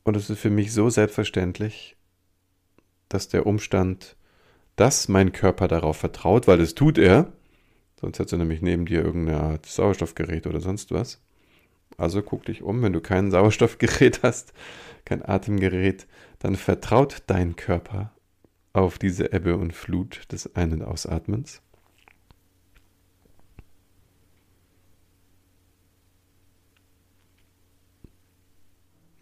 Und 0.05 0.17
es 0.17 0.29
ist 0.29 0.39
für 0.39 0.51
mich 0.51 0.73
so 0.73 0.91
selbstverständlich, 0.91 1.97
dass 3.09 3.29
der 3.29 3.47
Umstand, 3.47 4.17
dass 4.77 5.09
mein 5.09 5.33
Körper 5.33 5.69
darauf 5.69 5.97
vertraut, 5.97 6.47
weil 6.47 6.59
das 6.59 6.75
tut 6.75 6.99
er, 6.99 7.33
Sonst 8.03 8.19
hättest 8.19 8.33
du 8.33 8.37
nämlich 8.37 8.63
neben 8.63 8.85
dir 8.85 9.05
irgendeine 9.05 9.41
Art 9.41 9.65
Sauerstoffgerät 9.65 10.49
oder 10.49 10.61
sonst 10.61 10.91
was. 10.91 11.21
Also 11.97 12.21
guck 12.21 12.45
dich 12.45 12.63
um, 12.63 12.83
wenn 12.83 12.93
du 12.93 13.01
kein 13.01 13.31
Sauerstoffgerät 13.31 14.21
hast, 14.25 14.53
kein 15.05 15.25
Atemgerät, 15.25 16.09
dann 16.41 16.57
vertraut 16.57 17.23
dein 17.29 17.55
Körper 17.55 18.13
auf 18.73 18.99
diese 18.99 19.33
Ebbe 19.33 19.57
und 19.57 19.73
Flut 19.73 20.33
des 20.33 20.57
Ein- 20.57 20.73
und 20.73 20.83
Ausatmens. 20.83 21.63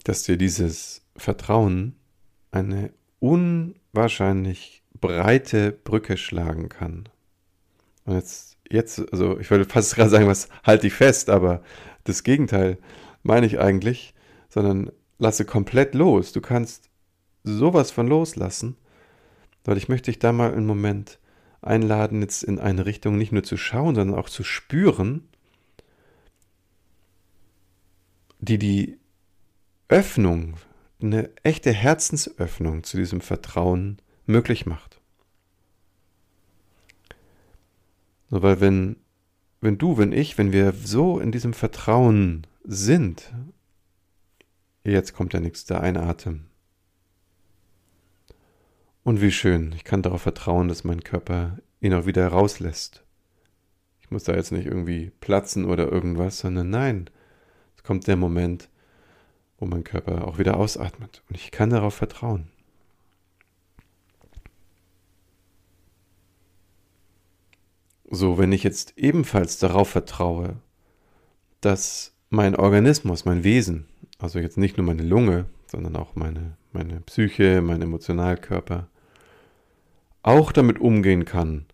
Dass 0.04 0.22
dir 0.22 0.38
dieses 0.38 1.04
Vertrauen 1.18 1.96
eine 2.50 2.94
unwahrscheinlich 3.18 4.82
breite 4.98 5.70
Brücke 5.70 6.16
schlagen 6.16 6.70
kann. 6.70 7.10
Und 8.06 8.14
jetzt 8.14 8.49
jetzt, 8.70 9.12
also 9.12 9.38
ich 9.38 9.50
würde 9.50 9.64
fast 9.64 9.94
gerade 9.96 10.10
sagen, 10.10 10.26
was 10.26 10.48
halte 10.64 10.86
ich 10.86 10.94
fest, 10.94 11.30
aber 11.30 11.62
das 12.04 12.22
Gegenteil 12.22 12.78
meine 13.22 13.46
ich 13.46 13.58
eigentlich, 13.60 14.14
sondern 14.48 14.90
lasse 15.18 15.44
komplett 15.44 15.94
los. 15.94 16.32
Du 16.32 16.40
kannst 16.40 16.88
sowas 17.44 17.90
von 17.90 18.06
loslassen, 18.06 18.76
weil 19.64 19.76
ich 19.76 19.88
möchte 19.88 20.10
dich 20.10 20.18
da 20.18 20.32
mal 20.32 20.52
einen 20.52 20.66
Moment 20.66 21.18
einladen, 21.62 22.22
jetzt 22.22 22.42
in 22.42 22.58
eine 22.58 22.86
Richtung 22.86 23.18
nicht 23.18 23.32
nur 23.32 23.42
zu 23.42 23.56
schauen, 23.56 23.94
sondern 23.94 24.18
auch 24.18 24.30
zu 24.30 24.42
spüren, 24.42 25.28
die 28.38 28.58
die 28.58 28.98
Öffnung, 29.88 30.54
eine 31.02 31.30
echte 31.42 31.72
Herzensöffnung 31.72 32.84
zu 32.84 32.96
diesem 32.96 33.20
Vertrauen 33.20 33.98
möglich 34.26 34.66
macht. 34.66 34.99
Nur 38.30 38.42
weil 38.42 38.60
wenn, 38.60 38.96
wenn 39.60 39.76
du, 39.76 39.98
wenn 39.98 40.12
ich, 40.12 40.38
wenn 40.38 40.52
wir 40.52 40.72
so 40.72 41.18
in 41.18 41.32
diesem 41.32 41.52
Vertrauen 41.52 42.46
sind, 42.64 43.32
jetzt 44.84 45.12
kommt 45.14 45.32
der 45.32 45.40
nächste 45.40 45.80
Einatmen. 45.80 46.46
Und 49.02 49.20
wie 49.20 49.32
schön, 49.32 49.72
ich 49.72 49.84
kann 49.84 50.02
darauf 50.02 50.22
vertrauen, 50.22 50.68
dass 50.68 50.84
mein 50.84 51.02
Körper 51.02 51.58
ihn 51.80 51.94
auch 51.94 52.06
wieder 52.06 52.28
rauslässt. 52.28 53.04
Ich 54.00 54.10
muss 54.10 54.24
da 54.24 54.34
jetzt 54.34 54.52
nicht 54.52 54.66
irgendwie 54.66 55.10
platzen 55.20 55.64
oder 55.64 55.90
irgendwas, 55.90 56.38
sondern 56.38 56.70
nein, 56.70 57.10
es 57.76 57.82
kommt 57.82 58.06
der 58.06 58.16
Moment, 58.16 58.68
wo 59.58 59.66
mein 59.66 59.84
Körper 59.84 60.26
auch 60.26 60.38
wieder 60.38 60.56
ausatmet. 60.56 61.22
Und 61.28 61.36
ich 61.36 61.50
kann 61.50 61.70
darauf 61.70 61.94
vertrauen. 61.94 62.50
So, 68.12 68.38
wenn 68.38 68.50
ich 68.50 68.64
jetzt 68.64 68.94
ebenfalls 68.98 69.58
darauf 69.58 69.90
vertraue, 69.90 70.56
dass 71.60 72.12
mein 72.28 72.56
Organismus, 72.56 73.24
mein 73.24 73.44
Wesen, 73.44 73.86
also 74.18 74.40
jetzt 74.40 74.58
nicht 74.58 74.76
nur 74.76 74.86
meine 74.86 75.04
Lunge, 75.04 75.46
sondern 75.68 75.94
auch 75.94 76.16
meine, 76.16 76.56
meine 76.72 77.00
Psyche, 77.02 77.62
mein 77.62 77.82
Emotionalkörper, 77.82 78.88
auch 80.22 80.50
damit 80.50 80.80
umgehen 80.80 81.24
kann, 81.24 81.66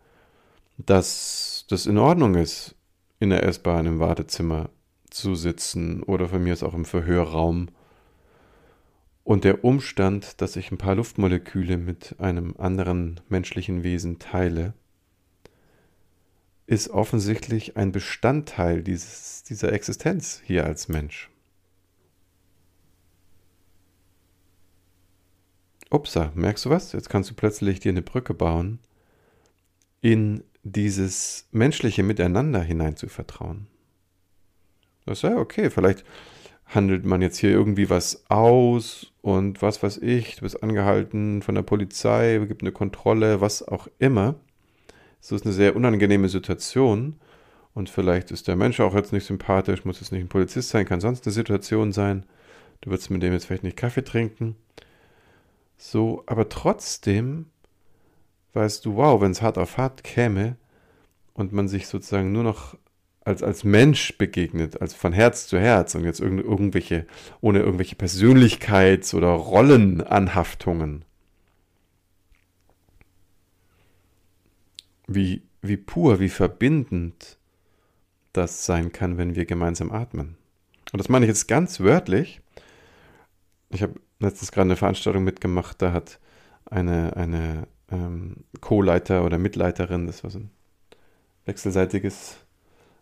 dass 0.76 1.64
das 1.70 1.86
in 1.86 1.96
Ordnung 1.96 2.34
ist, 2.34 2.74
in 3.18 3.30
der 3.30 3.44
S-Bahn 3.44 3.86
im 3.86 3.98
Wartezimmer 3.98 4.68
zu 5.08 5.34
sitzen 5.36 6.02
oder 6.02 6.28
von 6.28 6.44
mir 6.44 6.52
ist 6.52 6.62
auch 6.62 6.74
im 6.74 6.84
Verhörraum. 6.84 7.68
Und 9.24 9.44
der 9.44 9.64
Umstand, 9.64 10.42
dass 10.42 10.56
ich 10.56 10.70
ein 10.70 10.78
paar 10.78 10.96
Luftmoleküle 10.96 11.78
mit 11.78 12.16
einem 12.18 12.54
anderen 12.58 13.20
menschlichen 13.30 13.82
Wesen 13.82 14.18
teile, 14.18 14.74
ist 16.66 16.88
offensichtlich 16.90 17.76
ein 17.76 17.92
Bestandteil 17.92 18.82
dieses, 18.82 19.44
dieser 19.44 19.72
Existenz 19.72 20.42
hier 20.44 20.64
als 20.64 20.88
Mensch. 20.88 21.30
Upsa, 25.90 26.32
merkst 26.34 26.64
du 26.64 26.70
was? 26.70 26.92
Jetzt 26.92 27.08
kannst 27.08 27.30
du 27.30 27.34
plötzlich 27.34 27.78
dir 27.78 27.90
eine 27.90 28.02
Brücke 28.02 28.34
bauen, 28.34 28.80
in 30.00 30.42
dieses 30.64 31.46
menschliche 31.52 32.02
Miteinander 32.02 32.60
hinein 32.60 32.96
zu 32.96 33.08
vertrauen. 33.08 33.68
Das 35.04 35.18
ist 35.18 35.22
ja 35.22 35.36
okay, 35.36 35.70
vielleicht 35.70 36.04
handelt 36.66 37.04
man 37.04 37.22
jetzt 37.22 37.38
hier 37.38 37.50
irgendwie 37.50 37.88
was 37.88 38.28
aus 38.28 39.12
und 39.22 39.62
was 39.62 39.80
weiß 39.80 39.98
ich, 39.98 40.34
du 40.36 40.42
bist 40.42 40.60
angehalten 40.64 41.42
von 41.42 41.54
der 41.54 41.62
Polizei, 41.62 42.44
gibt 42.48 42.62
eine 42.62 42.72
Kontrolle, 42.72 43.40
was 43.40 43.66
auch 43.66 43.86
immer. 44.00 44.34
So 45.20 45.34
ist 45.34 45.44
eine 45.44 45.54
sehr 45.54 45.76
unangenehme 45.76 46.28
Situation 46.28 47.18
und 47.74 47.90
vielleicht 47.90 48.30
ist 48.30 48.48
der 48.48 48.56
Mensch 48.56 48.80
auch 48.80 48.94
jetzt 48.94 49.12
nicht 49.12 49.26
sympathisch, 49.26 49.84
muss 49.84 50.00
jetzt 50.00 50.12
nicht 50.12 50.22
ein 50.22 50.28
Polizist 50.28 50.70
sein, 50.70 50.86
kann 50.86 51.00
sonst 51.00 51.26
eine 51.26 51.32
Situation 51.32 51.92
sein. 51.92 52.24
Du 52.80 52.90
würdest 52.90 53.10
mit 53.10 53.22
dem 53.22 53.32
jetzt 53.32 53.46
vielleicht 53.46 53.64
nicht 53.64 53.76
Kaffee 53.76 54.04
trinken. 54.04 54.56
So, 55.76 56.22
aber 56.26 56.48
trotzdem 56.48 57.46
weißt 58.56 58.84
du, 58.86 58.96
wow, 58.96 59.20
wenn 59.20 59.30
es 59.30 59.42
hart 59.42 59.58
auf 59.58 59.76
hart 59.76 60.02
käme 60.02 60.56
und 61.34 61.52
man 61.52 61.68
sich 61.68 61.86
sozusagen 61.86 62.32
nur 62.32 62.42
noch 62.42 62.76
als, 63.22 63.42
als 63.42 63.64
Mensch 63.64 64.16
begegnet, 64.16 64.80
als 64.80 64.94
von 64.94 65.12
Herz 65.12 65.46
zu 65.46 65.58
Herz 65.58 65.94
und 65.94 66.04
jetzt 66.04 66.20
irgend, 66.20 66.44
irgendwelche, 66.44 67.06
ohne 67.40 67.60
irgendwelche 67.60 67.96
Persönlichkeits- 67.96 69.14
oder 69.14 69.28
Rollenanhaftungen. 69.28 71.04
Wie, 75.06 75.42
wie 75.62 75.76
pur, 75.76 76.20
wie 76.20 76.28
verbindend 76.28 77.38
das 78.32 78.66
sein 78.66 78.92
kann, 78.92 79.18
wenn 79.18 79.34
wir 79.34 79.46
gemeinsam 79.46 79.90
atmen. 79.92 80.36
Und 80.92 80.98
das 80.98 81.08
meine 81.08 81.24
ich 81.24 81.28
jetzt 81.28 81.48
ganz 81.48 81.80
wörtlich. 81.80 82.40
Ich 83.70 83.82
habe 83.82 83.94
letztens 84.20 84.52
gerade 84.52 84.68
eine 84.68 84.76
Veranstaltung 84.76 85.24
mitgemacht, 85.24 85.80
da 85.82 85.92
hat 85.92 86.18
eine, 86.66 87.16
eine 87.16 87.66
ähm, 87.90 88.44
Co-Leiter 88.60 89.24
oder 89.24 89.38
Mitleiterin, 89.38 90.06
das 90.06 90.22
war 90.22 90.30
so 90.30 90.40
ein 90.40 90.50
wechselseitiges 91.44 92.36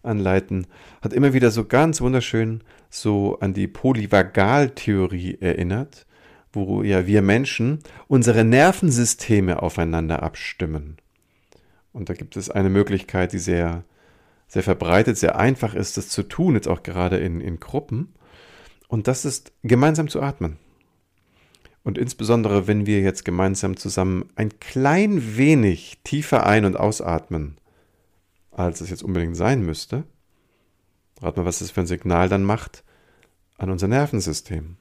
Anleiten, 0.02 0.66
hat 1.02 1.12
immer 1.12 1.32
wieder 1.32 1.50
so 1.50 1.64
ganz 1.64 2.00
wunderschön 2.00 2.62
so 2.90 3.38
an 3.40 3.54
die 3.54 3.68
Polyvagaltheorie 3.68 5.38
erinnert, 5.40 6.06
wo 6.52 6.82
ja 6.82 7.06
wir 7.06 7.22
Menschen 7.22 7.80
unsere 8.06 8.44
Nervensysteme 8.44 9.62
aufeinander 9.62 10.22
abstimmen. 10.22 10.98
Und 11.94 12.08
da 12.08 12.14
gibt 12.14 12.36
es 12.36 12.50
eine 12.50 12.70
Möglichkeit, 12.70 13.32
die 13.32 13.38
sehr, 13.38 13.84
sehr 14.48 14.64
verbreitet, 14.64 15.16
sehr 15.16 15.38
einfach 15.38 15.74
ist, 15.74 15.96
das 15.96 16.08
zu 16.08 16.24
tun, 16.24 16.56
jetzt 16.56 16.66
auch 16.68 16.82
gerade 16.82 17.18
in, 17.18 17.40
in 17.40 17.60
Gruppen. 17.60 18.12
Und 18.88 19.06
das 19.06 19.24
ist 19.24 19.52
gemeinsam 19.62 20.08
zu 20.08 20.20
atmen. 20.20 20.58
Und 21.84 21.96
insbesondere, 21.96 22.66
wenn 22.66 22.84
wir 22.86 23.00
jetzt 23.00 23.24
gemeinsam 23.24 23.76
zusammen 23.76 24.28
ein 24.34 24.58
klein 24.58 25.36
wenig 25.36 26.00
tiefer 26.02 26.44
ein- 26.46 26.64
und 26.64 26.76
ausatmen, 26.76 27.58
als 28.50 28.80
es 28.80 28.90
jetzt 28.90 29.04
unbedingt 29.04 29.36
sein 29.36 29.64
müsste, 29.64 30.02
rat 31.22 31.36
mal, 31.36 31.46
was 31.46 31.60
das 31.60 31.70
für 31.70 31.82
ein 31.82 31.86
Signal 31.86 32.28
dann 32.28 32.42
macht 32.42 32.82
an 33.56 33.70
unser 33.70 33.86
Nervensystem. 33.86 34.78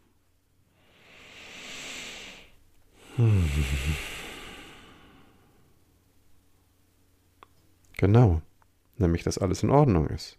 Genau, 7.98 8.42
nämlich 8.98 9.24
dass 9.24 9.38
alles 9.38 9.64
in 9.64 9.70
Ordnung 9.70 10.08
ist. 10.08 10.38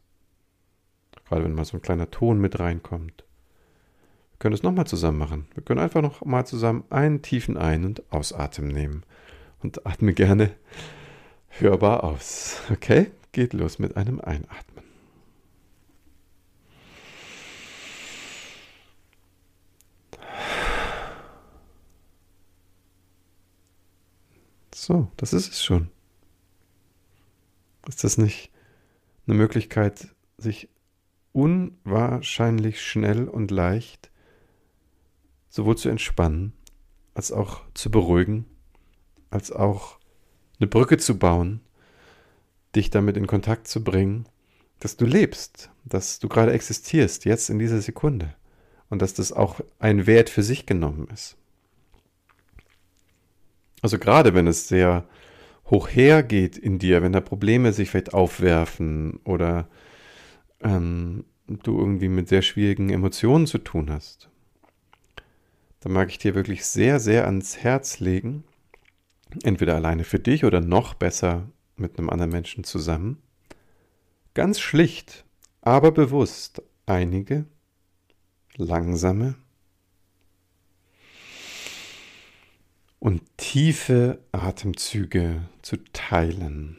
Gerade 1.26 1.44
wenn 1.44 1.54
mal 1.54 1.64
so 1.64 1.76
ein 1.76 1.82
kleiner 1.82 2.10
Ton 2.10 2.38
mit 2.40 2.58
reinkommt 2.58 3.24
können 4.44 4.54
es 4.54 4.62
nochmal 4.62 4.86
zusammen 4.86 5.16
machen. 5.16 5.46
Wir 5.54 5.62
können 5.62 5.80
einfach 5.80 6.02
noch 6.02 6.22
mal 6.22 6.44
zusammen 6.44 6.84
einen 6.90 7.22
tiefen 7.22 7.56
Ein- 7.56 7.86
und 7.86 8.12
Ausatmen 8.12 8.68
nehmen. 8.68 9.02
Und 9.62 9.86
atme 9.86 10.12
gerne 10.12 10.50
hörbar 11.48 12.04
aus. 12.04 12.60
Okay? 12.70 13.10
Geht 13.32 13.54
los 13.54 13.78
mit 13.78 13.96
einem 13.96 14.20
Einatmen. 14.20 14.84
So, 24.74 25.10
das 25.16 25.32
ist 25.32 25.52
es 25.52 25.64
schon. 25.64 25.93
Ist 27.88 28.04
das 28.04 28.18
nicht 28.18 28.50
eine 29.26 29.36
Möglichkeit, 29.36 30.08
sich 30.38 30.68
unwahrscheinlich 31.32 32.82
schnell 32.82 33.28
und 33.28 33.50
leicht 33.50 34.10
sowohl 35.48 35.76
zu 35.76 35.88
entspannen, 35.88 36.52
als 37.14 37.32
auch 37.32 37.60
zu 37.74 37.90
beruhigen, 37.90 38.46
als 39.30 39.52
auch 39.52 39.98
eine 40.58 40.66
Brücke 40.66 40.98
zu 40.98 41.18
bauen, 41.18 41.60
dich 42.74 42.90
damit 42.90 43.16
in 43.16 43.26
Kontakt 43.26 43.68
zu 43.68 43.82
bringen, 43.82 44.26
dass 44.80 44.96
du 44.96 45.04
lebst, 45.04 45.70
dass 45.84 46.18
du 46.18 46.28
gerade 46.28 46.52
existierst, 46.52 47.24
jetzt 47.24 47.50
in 47.50 47.58
dieser 47.58 47.80
Sekunde 47.80 48.34
und 48.90 49.00
dass 49.00 49.14
das 49.14 49.32
auch 49.32 49.60
ein 49.78 50.06
Wert 50.06 50.30
für 50.30 50.42
sich 50.42 50.66
genommen 50.66 51.08
ist. 51.12 51.36
Also 53.82 53.98
gerade 53.98 54.34
wenn 54.34 54.46
es 54.46 54.68
sehr 54.68 55.06
hoch 55.66 55.88
hergeht 55.88 56.57
in 56.57 56.79
dir, 56.79 57.03
wenn 57.03 57.12
da 57.12 57.20
Probleme 57.20 57.72
sich 57.72 57.90
vielleicht 57.90 58.14
aufwerfen 58.14 59.20
oder 59.24 59.68
ähm, 60.61 61.24
du 61.46 61.79
irgendwie 61.79 62.09
mit 62.09 62.29
sehr 62.29 62.42
schwierigen 62.42 62.90
Emotionen 62.90 63.46
zu 63.46 63.59
tun 63.59 63.90
hast, 63.90 64.31
dann 65.81 65.92
mag 65.92 66.11
ich 66.11 66.18
dir 66.18 66.35
wirklich 66.35 66.64
sehr, 66.64 67.00
sehr 67.00 67.27
ans 67.27 67.59
Herz 67.59 68.00
legen, 68.00 68.44
entweder 69.42 69.74
alleine 69.74 70.05
für 70.05 70.18
dich 70.18 70.44
oder 70.44 70.61
noch 70.61 70.94
besser 70.94 71.50
mit 71.77 71.98
einem 71.98 72.11
anderen 72.11 72.33
Menschen 72.33 72.64
zusammen, 72.64 73.22
ganz 74.33 74.61
schlicht, 74.61 75.24
aber 75.61 75.92
bewusst 75.92 76.62
einige 76.87 77.46
langsame 78.57 79.35
und 83.04 83.20
tiefe 83.36 84.18
Atemzüge 84.32 85.42
zu 85.60 85.76
teilen. 85.92 86.78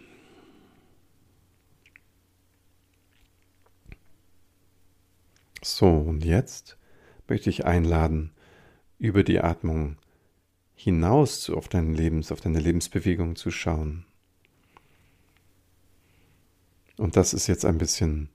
So, 5.62 5.88
und 5.88 6.26
jetzt 6.26 6.78
möchte 7.28 7.52
ich 7.52 7.66
einladen, 7.66 8.32
über 8.98 9.24
die 9.24 9.40
Atmung 9.40 9.98
hinaus 10.74 11.52
auf 11.52 11.68
deinen 11.68 11.94
Lebens, 11.94 12.32
auf 12.32 12.42
deine 12.42 12.60
Lebensbewegung 12.60 13.36
zu 13.36 13.52
schauen. 13.52 14.04
Und 16.98 17.18
das 17.18 17.36
ist 17.36 17.46
jetzt 17.46 17.66
ein 17.66 17.78
bisschen 17.78 18.30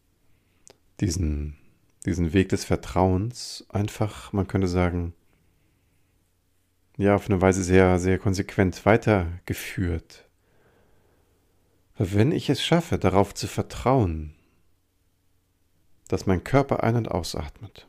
diesen, 1.00 1.56
diesen 2.06 2.34
Weg 2.34 2.50
des 2.50 2.64
Vertrauens 2.64 3.64
einfach, 3.68 4.32
man 4.32 4.46
könnte 4.46 4.68
sagen, 4.68 5.12
ja, 7.00 7.14
auf 7.14 7.28
eine 7.28 7.40
Weise 7.40 7.64
sehr, 7.64 7.98
sehr 7.98 8.18
konsequent 8.18 8.84
weitergeführt. 8.86 10.28
Wenn 11.96 12.32
ich 12.32 12.48
es 12.50 12.64
schaffe, 12.64 12.98
darauf 12.98 13.34
zu 13.34 13.46
vertrauen, 13.46 14.34
dass 16.08 16.26
mein 16.26 16.44
Körper 16.44 16.82
ein- 16.82 16.96
und 16.96 17.10
ausatmet, 17.10 17.86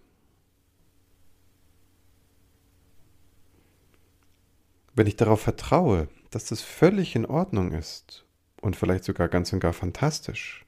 Wenn 4.93 5.07
ich 5.07 5.15
darauf 5.15 5.41
vertraue, 5.41 6.09
dass 6.31 6.45
das 6.45 6.61
völlig 6.61 7.15
in 7.15 7.25
Ordnung 7.25 7.71
ist 7.71 8.25
und 8.61 8.75
vielleicht 8.75 9.05
sogar 9.05 9.29
ganz 9.29 9.53
und 9.53 9.59
gar 9.59 9.73
fantastisch, 9.73 10.65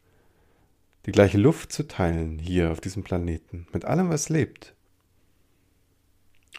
die 1.06 1.12
gleiche 1.12 1.38
Luft 1.38 1.74
zu 1.74 1.88
teilen 1.88 2.40
hier 2.40 2.72
auf 2.72 2.80
diesem 2.80 3.04
Planeten, 3.04 3.68
mit 3.74 3.84
allem, 3.84 4.10
was 4.10 4.30
lebt, 4.30 4.74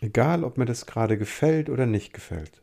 Egal, 0.00 0.44
ob 0.44 0.58
mir 0.58 0.66
das 0.66 0.86
gerade 0.86 1.16
gefällt 1.18 1.70
oder 1.70 1.86
nicht 1.86 2.12
gefällt. 2.12 2.62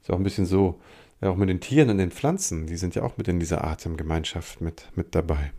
Ist 0.00 0.10
auch 0.10 0.16
ein 0.16 0.22
bisschen 0.22 0.46
so, 0.46 0.80
ja, 1.20 1.30
auch 1.30 1.36
mit 1.36 1.48
den 1.48 1.60
Tieren 1.60 1.90
und 1.90 1.98
den 1.98 2.10
Pflanzen, 2.10 2.66
die 2.66 2.76
sind 2.76 2.94
ja 2.94 3.02
auch 3.02 3.16
mit 3.16 3.28
in 3.28 3.38
dieser 3.38 3.64
Atemgemeinschaft 3.64 4.60
mit, 4.60 4.88
mit 4.94 5.14
dabei. 5.14 5.52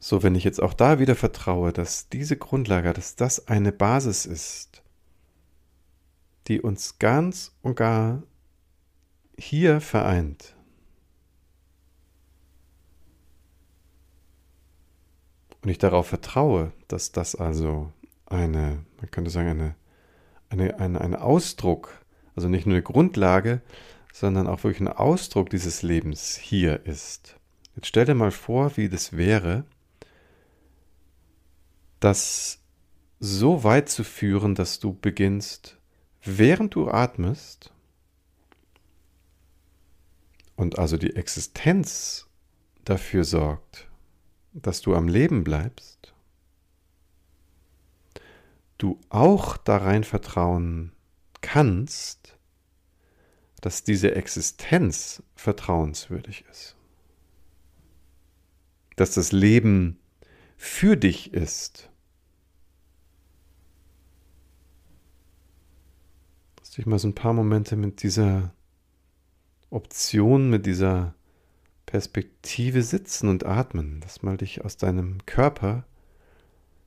So, 0.00 0.22
wenn 0.22 0.34
ich 0.34 0.44
jetzt 0.44 0.62
auch 0.62 0.72
da 0.72 0.98
wieder 0.98 1.14
vertraue, 1.14 1.72
dass 1.72 2.08
diese 2.08 2.36
Grundlage, 2.36 2.94
dass 2.94 3.16
das 3.16 3.48
eine 3.48 3.72
Basis 3.72 4.24
ist, 4.24 4.82
die 6.46 6.62
uns 6.62 6.98
ganz 6.98 7.54
und 7.60 7.76
gar 7.76 8.22
hier 9.36 9.82
vereint, 9.82 10.56
Und 15.68 15.72
ich 15.72 15.78
darauf 15.78 16.06
vertraue, 16.06 16.72
dass 16.88 17.12
das 17.12 17.34
also 17.34 17.92
eine, 18.24 18.86
man 18.96 19.10
könnte 19.10 19.30
sagen, 19.30 19.50
eine, 19.50 19.74
eine, 20.48 20.80
eine, 20.80 20.98
ein 20.98 21.14
Ausdruck, 21.14 21.92
also 22.34 22.48
nicht 22.48 22.64
nur 22.64 22.76
eine 22.76 22.82
Grundlage, 22.82 23.60
sondern 24.10 24.46
auch 24.46 24.64
wirklich 24.64 24.80
ein 24.80 24.88
Ausdruck 24.88 25.50
dieses 25.50 25.82
Lebens 25.82 26.36
hier 26.36 26.86
ist. 26.86 27.36
Jetzt 27.76 27.88
stell 27.88 28.06
dir 28.06 28.14
mal 28.14 28.30
vor, 28.30 28.78
wie 28.78 28.88
das 28.88 29.14
wäre, 29.14 29.66
das 32.00 32.60
so 33.20 33.62
weit 33.62 33.90
zu 33.90 34.04
führen, 34.04 34.54
dass 34.54 34.78
du 34.80 34.94
beginnst, 34.94 35.76
während 36.24 36.74
du 36.76 36.88
atmest 36.88 37.74
und 40.56 40.78
also 40.78 40.96
die 40.96 41.14
Existenz 41.14 42.26
dafür 42.86 43.24
sorgt, 43.24 43.87
dass 44.62 44.80
du 44.80 44.94
am 44.94 45.08
Leben 45.08 45.44
bleibst, 45.44 46.14
du 48.78 49.00
auch 49.08 49.56
darein 49.56 50.04
vertrauen 50.04 50.92
kannst, 51.40 52.38
dass 53.60 53.82
diese 53.82 54.14
Existenz 54.14 55.22
vertrauenswürdig 55.34 56.44
ist. 56.50 56.76
Dass 58.96 59.14
das 59.14 59.32
Leben 59.32 59.98
für 60.56 60.96
dich 60.96 61.32
ist. 61.32 61.90
Dass 66.56 66.70
du 66.70 66.76
dich 66.76 66.86
mal 66.86 66.98
so 66.98 67.08
ein 67.08 67.14
paar 67.14 67.32
Momente 67.32 67.76
mit 67.76 68.02
dieser 68.02 68.52
Option, 69.70 70.50
mit 70.50 70.66
dieser 70.66 71.14
Perspektive 71.88 72.82
sitzen 72.82 73.30
und 73.30 73.46
atmen, 73.46 74.00
dass 74.00 74.22
mal 74.22 74.36
dich 74.36 74.62
aus 74.62 74.76
deinem 74.76 75.24
Körper 75.24 75.86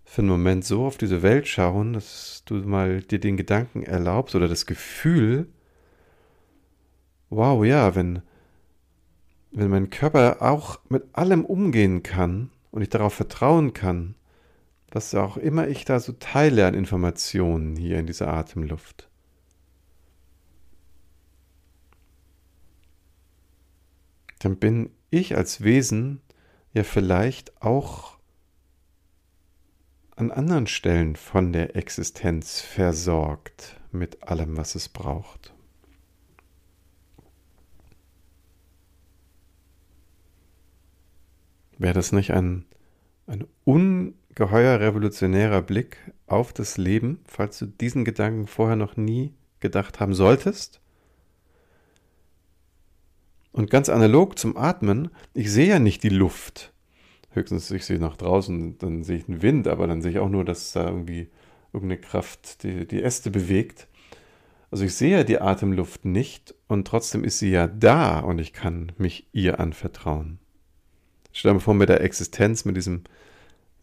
für 0.06 0.22
einen 0.22 0.30
Moment 0.30 0.64
so 0.64 0.86
auf 0.86 1.00
diese 1.00 1.24
Welt 1.24 1.48
schauen, 1.48 1.94
dass 1.94 2.44
du 2.46 2.54
mal 2.54 3.02
dir 3.02 3.20
den 3.20 3.36
Gedanken 3.36 3.82
erlaubst 3.82 4.36
oder 4.36 4.48
das 4.48 4.68
Gefühl, 4.68 5.48
wow, 7.32 7.66
ja, 7.66 7.96
wenn, 7.96 8.22
wenn 9.52 9.72
mein 9.72 9.90
Körper 9.90 10.40
auch 10.40 10.80
mit 10.88 11.04
allem 11.14 11.46
umgehen 11.46 12.04
kann 12.04 12.52
und 12.70 12.84
ich 12.84 12.90
darauf 12.90 13.16
vertrauen 13.16 13.74
kann, 13.74 14.14
was 14.92 15.16
auch 15.16 15.36
immer 15.36 15.68
ich 15.68 15.84
da 15.84 16.00
so 16.00 16.12
teile 16.12 16.68
an 16.68 16.76
Informationen 16.76 17.76
hier 17.76 17.98
in 17.98 18.06
dieser 18.06 18.28
Atemluft. 18.28 19.10
Dann 24.42 24.58
bin 24.58 24.90
ich 25.12 25.38
als 25.38 25.64
Wesen 25.64 26.20
ja 26.74 26.84
vielleicht 26.84 27.62
auch 27.62 28.18
an 30.16 30.32
anderen 30.32 30.66
Stellen 30.66 31.16
von 31.16 31.54
der 31.54 31.76
Existenz 31.76 32.60
versorgt 32.60 33.80
mit 33.92 34.24
allem, 34.24 34.58
was 34.58 34.74
es 34.74 34.90
braucht. 34.90 35.54
Wäre 41.78 41.94
das 41.94 42.12
nicht 42.12 42.32
ein, 42.32 42.66
ein 43.28 43.46
ungeheuer 43.64 44.80
revolutionärer 44.80 45.62
Blick 45.62 45.98
auf 46.26 46.52
das 46.52 46.78
Leben, 46.78 47.20
falls 47.26 47.60
du 47.60 47.68
diesen 47.68 48.06
Gedanken 48.06 48.48
vorher 48.48 48.76
noch 48.76 48.98
nie 48.98 49.36
gedacht 49.60 50.00
haben 50.00 50.16
solltest? 50.16 50.82
Und 53.52 53.70
ganz 53.70 53.90
analog 53.90 54.40
zum 54.40 54.56
Atmen, 54.56 55.10
ich 55.34 55.52
sehe 55.52 55.68
ja 55.68 55.80
nicht 55.80 56.04
die 56.04 56.10
Luft. 56.10 56.72
Höchstens 57.32 57.72
ich 57.72 57.86
sehe 57.86 58.00
nach 58.00 58.18
draußen, 58.18 58.78
dann 58.78 59.04
sehe 59.04 59.18
ich 59.18 59.26
den 59.26 59.42
Wind, 59.42 59.68
aber 59.68 59.88
dann 59.88 60.02
sehe 60.02 60.12
ich 60.12 60.20
auch 60.20 60.30
nur, 60.30 60.46
dass 60.46 60.72
da 60.74 60.88
irgendwie 60.88 61.30
irgendeine 61.74 62.02
Kraft 62.02 62.64
die, 62.64 62.86
die 62.88 63.02
Äste 63.02 63.32
bewegt. 63.32 63.88
Also 64.70 64.86
ich 64.86 64.96
sehe 64.96 65.18
ja 65.18 65.24
die 65.24 65.40
Atemluft 65.40 66.06
nicht 66.06 66.56
und 66.68 66.88
trotzdem 66.88 67.24
ist 67.24 67.40
sie 67.40 67.52
ja 67.52 67.68
da 67.68 68.20
und 68.20 68.40
ich 68.40 68.54
kann 68.54 68.94
mich 68.98 69.28
ihr 69.34 69.60
anvertrauen. 69.60 70.40
Stell 71.34 71.54
dir 71.54 71.60
vor, 71.60 71.74
mit 71.74 71.90
der 71.90 72.02
Existenz, 72.02 72.66
mit 72.66 72.78
diesem 72.78 73.04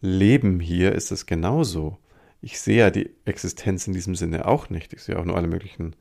Leben 0.01 0.59
hier 0.59 0.93
ist 0.93 1.11
es 1.11 1.25
genauso. 1.25 1.97
Ich 2.41 2.59
sehe 2.59 2.77
ja 2.77 2.89
die 2.89 3.11
Existenz 3.25 3.85
in 3.87 3.93
diesem 3.93 4.15
Sinne 4.15 4.45
auch 4.45 4.69
nicht. 4.69 4.93
Ich 4.93 5.03
sehe 5.03 5.19
auch 5.19 5.25
nur 5.25 5.35
alle 5.35 5.47
möglichen 5.47 5.95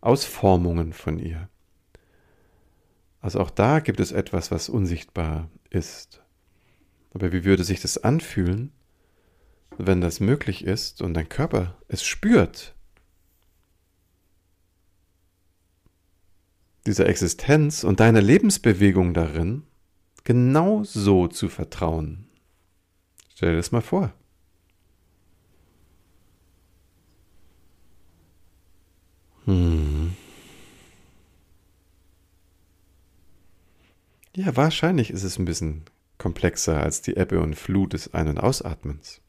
Ausformungen 0.00 0.92
von 0.92 1.18
ihr. 1.18 1.48
Also 3.20 3.40
auch 3.40 3.50
da 3.50 3.80
gibt 3.80 4.00
es 4.00 4.12
etwas, 4.12 4.50
was 4.50 4.68
unsichtbar 4.68 5.50
ist. 5.68 6.22
Aber 7.12 7.32
wie 7.32 7.44
würde 7.44 7.64
sich 7.64 7.80
das 7.80 7.98
anfühlen, 7.98 8.72
wenn 9.76 10.00
das 10.00 10.20
möglich 10.20 10.64
ist 10.64 11.02
und 11.02 11.14
dein 11.14 11.28
Körper 11.28 11.76
es 11.88 12.02
spürt? 12.02 12.74
Dieser 16.86 17.06
Existenz 17.06 17.84
und 17.84 18.00
deine 18.00 18.20
Lebensbewegung 18.20 19.12
darin 19.12 19.64
genau 20.24 20.82
so 20.84 21.28
zu 21.28 21.48
vertrauen. 21.48 22.26
Stell 23.34 23.50
dir 23.50 23.56
das 23.56 23.72
mal 23.72 23.82
vor. 23.82 24.12
Hm. 29.44 29.99
Ja, 34.34 34.56
wahrscheinlich 34.56 35.10
ist 35.10 35.24
es 35.24 35.38
ein 35.38 35.44
bisschen 35.44 35.84
komplexer 36.18 36.80
als 36.80 37.02
die 37.02 37.16
Ebbe 37.16 37.40
und 37.40 37.54
Flut 37.56 37.92
des 37.92 38.14
Ein- 38.14 38.28
und 38.28 38.38
Ausatmens. 38.38 39.20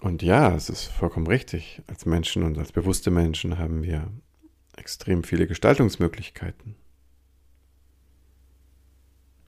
Und 0.00 0.22
ja, 0.22 0.54
es 0.54 0.68
ist 0.70 0.84
vollkommen 0.84 1.26
richtig. 1.26 1.82
Als 1.88 2.06
Menschen 2.06 2.44
und 2.44 2.56
als 2.58 2.70
bewusste 2.72 3.10
Menschen 3.10 3.58
haben 3.58 3.82
wir 3.82 4.08
extrem 4.76 5.24
viele 5.24 5.46
Gestaltungsmöglichkeiten. 5.48 6.76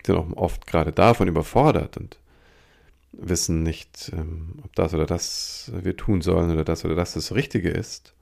Sind 0.05 0.17
auch 0.17 0.33
oft 0.37 0.67
gerade 0.67 0.93
davon 0.93 1.29
überfordert 1.29 1.97
und 1.97 2.19
wissen 3.13 3.63
nicht, 3.63 4.11
ähm, 4.13 4.55
ob 4.65 4.75
das 4.75 4.95
oder 4.95 5.07
das 5.07 5.71
wir 5.75 5.97
tun 5.97 6.23
sollen 6.23 6.51
oder 6.51 6.65
das 6.65 6.85
oder 6.85 6.95
das 6.97 7.13
das 7.15 7.33
Richtige 7.33 7.71
ist. 7.71 8.15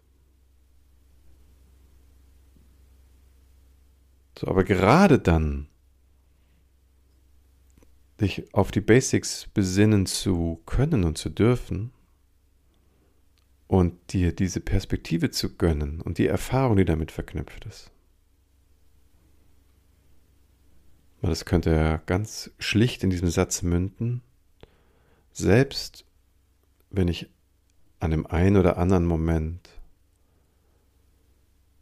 So, 4.38 4.46
aber 4.46 4.62
gerade 4.62 5.18
dann, 5.18 5.66
dich 8.20 8.54
auf 8.54 8.70
die 8.70 8.80
Basics 8.80 9.48
besinnen 9.52 10.06
zu 10.06 10.62
können 10.64 11.02
und 11.02 11.18
zu 11.18 11.28
dürfen, 11.28 11.90
und 13.66 14.12
dir 14.12 14.32
diese 14.32 14.60
Perspektive 14.60 15.30
zu 15.30 15.56
gönnen 15.56 16.00
und 16.00 16.18
die 16.18 16.28
Erfahrung, 16.28 16.76
die 16.76 16.84
damit 16.84 17.10
verknüpft 17.10 17.66
ist. 17.66 17.90
Das 21.20 21.44
könnte 21.44 21.72
ja 21.72 21.96
ganz 21.98 22.52
schlicht 22.60 23.02
in 23.02 23.10
diesem 23.10 23.28
Satz 23.28 23.62
münden. 23.62 24.22
Selbst 25.32 26.06
wenn 26.90 27.08
ich 27.08 27.28
an 27.98 28.12
dem 28.12 28.24
einen 28.24 28.56
oder 28.56 28.78
anderen 28.78 29.04
Moment 29.04 29.68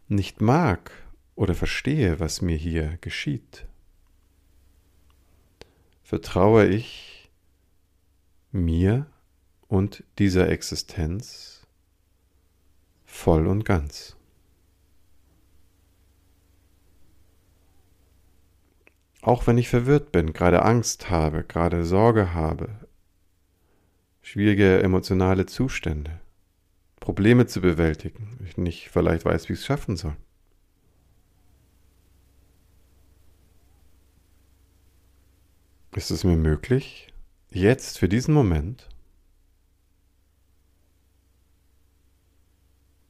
nicht 0.08 0.40
mag 0.40 0.90
oder 1.36 1.54
verstehe, 1.54 2.18
was 2.18 2.42
mir 2.42 2.56
hier 2.56 2.98
geschieht, 3.02 3.66
vertraue 6.02 6.66
ich 6.66 7.30
mir 8.50 9.06
und 9.68 10.02
dieser 10.18 10.48
Existenz 10.48 11.66
voll 13.04 13.46
und 13.46 13.64
ganz. 13.64 14.16
Auch 19.20 19.46
wenn 19.46 19.58
ich 19.58 19.68
verwirrt 19.68 20.12
bin, 20.12 20.32
gerade 20.32 20.62
Angst 20.62 21.10
habe, 21.10 21.42
gerade 21.42 21.84
Sorge 21.84 22.32
habe, 22.32 22.88
schwierige 24.22 24.80
emotionale 24.82 25.46
Zustände, 25.46 26.20
Probleme 27.00 27.46
zu 27.46 27.60
bewältigen, 27.60 28.38
ich 28.44 28.56
nicht 28.56 28.88
vielleicht 28.88 29.24
weiß, 29.24 29.48
wie 29.48 29.54
ich 29.54 29.58
es 29.58 29.66
schaffen 29.66 29.96
soll. 29.96 30.16
Ist 35.96 36.10
es 36.10 36.24
mir 36.24 36.36
möglich, 36.36 37.10
jetzt 37.48 37.98
für 37.98 38.06
diesen 38.06 38.34
Moment 38.34 38.86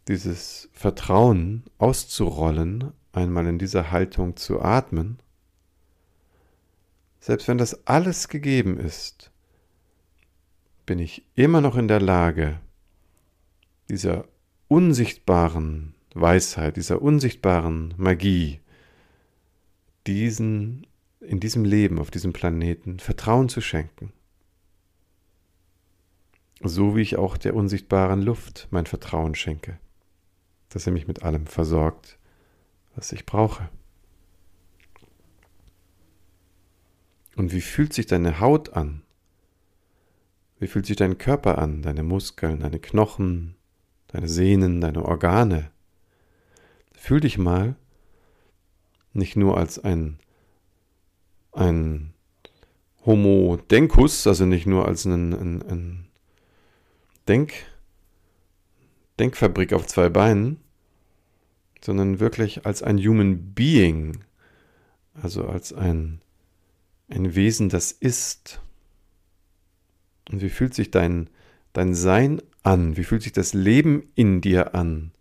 dieses 0.07 0.69
Vertrauen 0.73 1.65
auszurollen, 1.79 2.93
einmal 3.11 3.49
in 3.49 3.59
dieser 3.59 3.91
Haltung 3.91 4.37
zu 4.37 4.63
atmen? 4.63 5.19
Selbst 7.19 7.49
wenn 7.49 7.59
das 7.59 7.89
alles 7.89 8.29
gegeben 8.29 8.79
ist, 8.79 9.33
bin 10.87 11.01
ich 11.01 11.27
immer 11.35 11.61
noch 11.61 11.75
in 11.75 11.89
der 11.89 12.01
Lage, 12.01 12.61
dieser 13.89 14.29
unsichtbaren 14.69 15.97
Weisheit, 16.15 16.77
dieser 16.77 17.03
unsichtbaren 17.03 17.95
Magie, 17.97 18.61
diesen, 20.07 20.87
in 21.21 21.41
diesem 21.41 21.65
Leben, 21.65 21.99
auf 21.99 22.11
diesem 22.11 22.33
Planeten 22.33 22.99
Vertrauen 22.99 23.49
zu 23.49 23.61
schenken. 23.61 24.13
So 26.63 26.97
wie 26.97 27.03
ich 27.03 27.17
auch 27.17 27.37
der 27.37 27.55
unsichtbaren 27.55 28.23
Luft 28.23 28.69
mein 28.71 28.87
Vertrauen 28.87 29.35
schenke, 29.35 29.79
dass 30.69 30.87
er 30.87 30.93
mich 30.93 31.07
mit 31.07 31.23
allem 31.23 31.47
versorgt, 31.47 32.19
was 32.95 33.13
ich 33.13 33.27
brauche. 33.27 33.69
Und 37.37 37.53
wie 37.53 37.61
fühlt 37.61 37.93
sich 37.93 38.07
deine 38.07 38.41
Haut 38.41 38.73
an? 38.73 39.03
Wie 40.59 40.67
fühlt 40.67 40.87
sich 40.87 40.97
dein 40.97 41.19
Körper 41.19 41.59
an, 41.59 41.83
deine 41.83 42.03
Muskeln, 42.03 42.61
deine 42.61 42.79
Knochen, 42.79 43.57
deine 44.07 44.29
Sehnen, 44.29 44.81
deine 44.81 45.05
Organe? 45.05 45.71
Fühl 46.95 47.21
dich 47.21 47.37
mal 47.37 47.77
nicht 49.13 49.37
nur 49.37 49.59
als 49.59 49.79
ein, 49.79 50.19
ein 51.57 52.13
Homo 53.05 53.59
Denkus, 53.71 54.27
also 54.27 54.47
nicht 54.47 54.67
nur 54.67 54.87
als 54.87 55.05
ein, 55.05 55.33
ein, 55.33 55.63
ein 55.63 56.07
Denk, 57.29 57.53
Denkfabrik 59.19 59.73
auf 59.73 59.87
zwei 59.87 60.09
Beinen, 60.09 60.59
sondern 61.81 62.21
wirklich 62.21 62.67
als 62.67 62.83
ein 62.83 62.99
Human 62.99 63.55
Being, 63.55 64.19
also 65.15 65.47
als 65.47 65.73
ein, 65.73 66.21
ein 67.09 67.35
Wesen, 67.35 67.69
das 67.69 67.93
ist. 67.93 68.61
Und 70.31 70.43
wie 70.43 70.51
fühlt 70.51 70.75
sich 70.75 70.91
dein, 70.91 71.31
dein 71.73 71.95
Sein 71.95 72.43
an? 72.63 72.97
Wie 72.97 73.05
fühlt 73.05 73.23
sich 73.23 73.33
das 73.33 73.55
Leben 73.55 74.09
in 74.15 74.41
dir 74.41 74.75
an? 74.75 75.13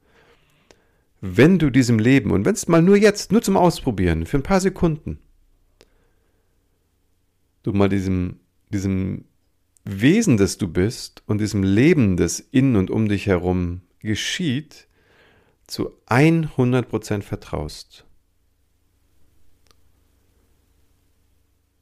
Wenn 1.21 1.59
du 1.59 1.69
diesem 1.69 1.99
Leben, 1.99 2.31
und 2.31 2.45
wenn 2.45 2.55
es 2.55 2.67
mal 2.67 2.81
nur 2.81 2.97
jetzt, 2.97 3.31
nur 3.31 3.41
zum 3.41 3.57
Ausprobieren, 3.57 4.25
für 4.25 4.37
ein 4.37 4.43
paar 4.43 4.59
Sekunden, 4.59 5.19
du 7.65 7.73
mal 7.73 7.89
diesem, 7.89 8.39
diesem 8.69 9.25
Wesen, 9.83 10.37
das 10.37 10.57
du 10.57 10.67
bist 10.67 11.23
und 11.25 11.39
diesem 11.39 11.63
Leben, 11.63 12.17
das 12.17 12.39
in 12.39 12.75
und 12.75 12.89
um 12.91 13.07
dich 13.07 13.27
herum 13.27 13.81
geschieht, 13.99 14.87
zu 15.67 15.91
100% 16.07 17.23
vertraust. 17.23 18.05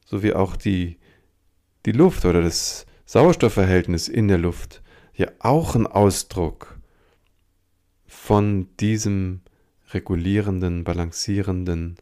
So 0.06 0.22
wie 0.22 0.32
auch 0.32 0.56
die, 0.56 0.98
die 1.84 1.92
Luft 1.92 2.24
oder 2.24 2.40
das 2.40 2.86
Sauerstoffverhältnis 3.04 4.08
in 4.08 4.28
der 4.28 4.38
Luft 4.38 4.82
ja 5.14 5.28
auch 5.38 5.74
ein 5.74 5.86
Ausdruck 5.86 6.78
von 8.06 8.68
diesem 8.78 9.42
regulierenden, 9.90 10.82
balancierenden 10.84 11.96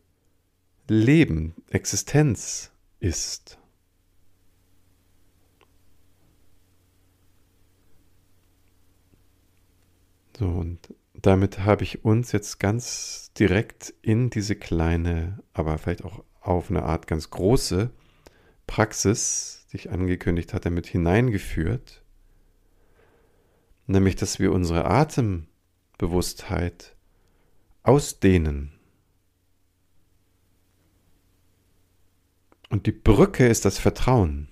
Leben, 0.88 1.54
Existenz 1.68 2.70
ist. 3.00 3.58
So, 10.38 10.46
und 10.46 10.94
damit 11.14 11.60
habe 11.60 11.84
ich 11.84 12.04
uns 12.04 12.32
jetzt 12.32 12.58
ganz 12.58 13.30
direkt 13.38 13.94
in 14.02 14.30
diese 14.30 14.56
kleine, 14.56 15.42
aber 15.52 15.78
vielleicht 15.78 16.04
auch 16.04 16.24
auf 16.40 16.70
eine 16.70 16.82
Art 16.82 17.06
ganz 17.06 17.30
große 17.30 17.90
Praxis, 18.66 19.66
die 19.70 19.76
ich 19.76 19.90
angekündigt 19.90 20.54
hatte, 20.54 20.70
mit 20.70 20.86
hineingeführt. 20.86 22.02
Nämlich, 23.86 24.16
dass 24.16 24.38
wir 24.38 24.52
unsere 24.52 24.86
Atembewusstheit 24.86 26.96
ausdehnen. 27.82 28.72
Und 32.70 32.86
die 32.86 32.92
Brücke 32.92 33.46
ist 33.46 33.66
das 33.66 33.78
Vertrauen. 33.78 34.48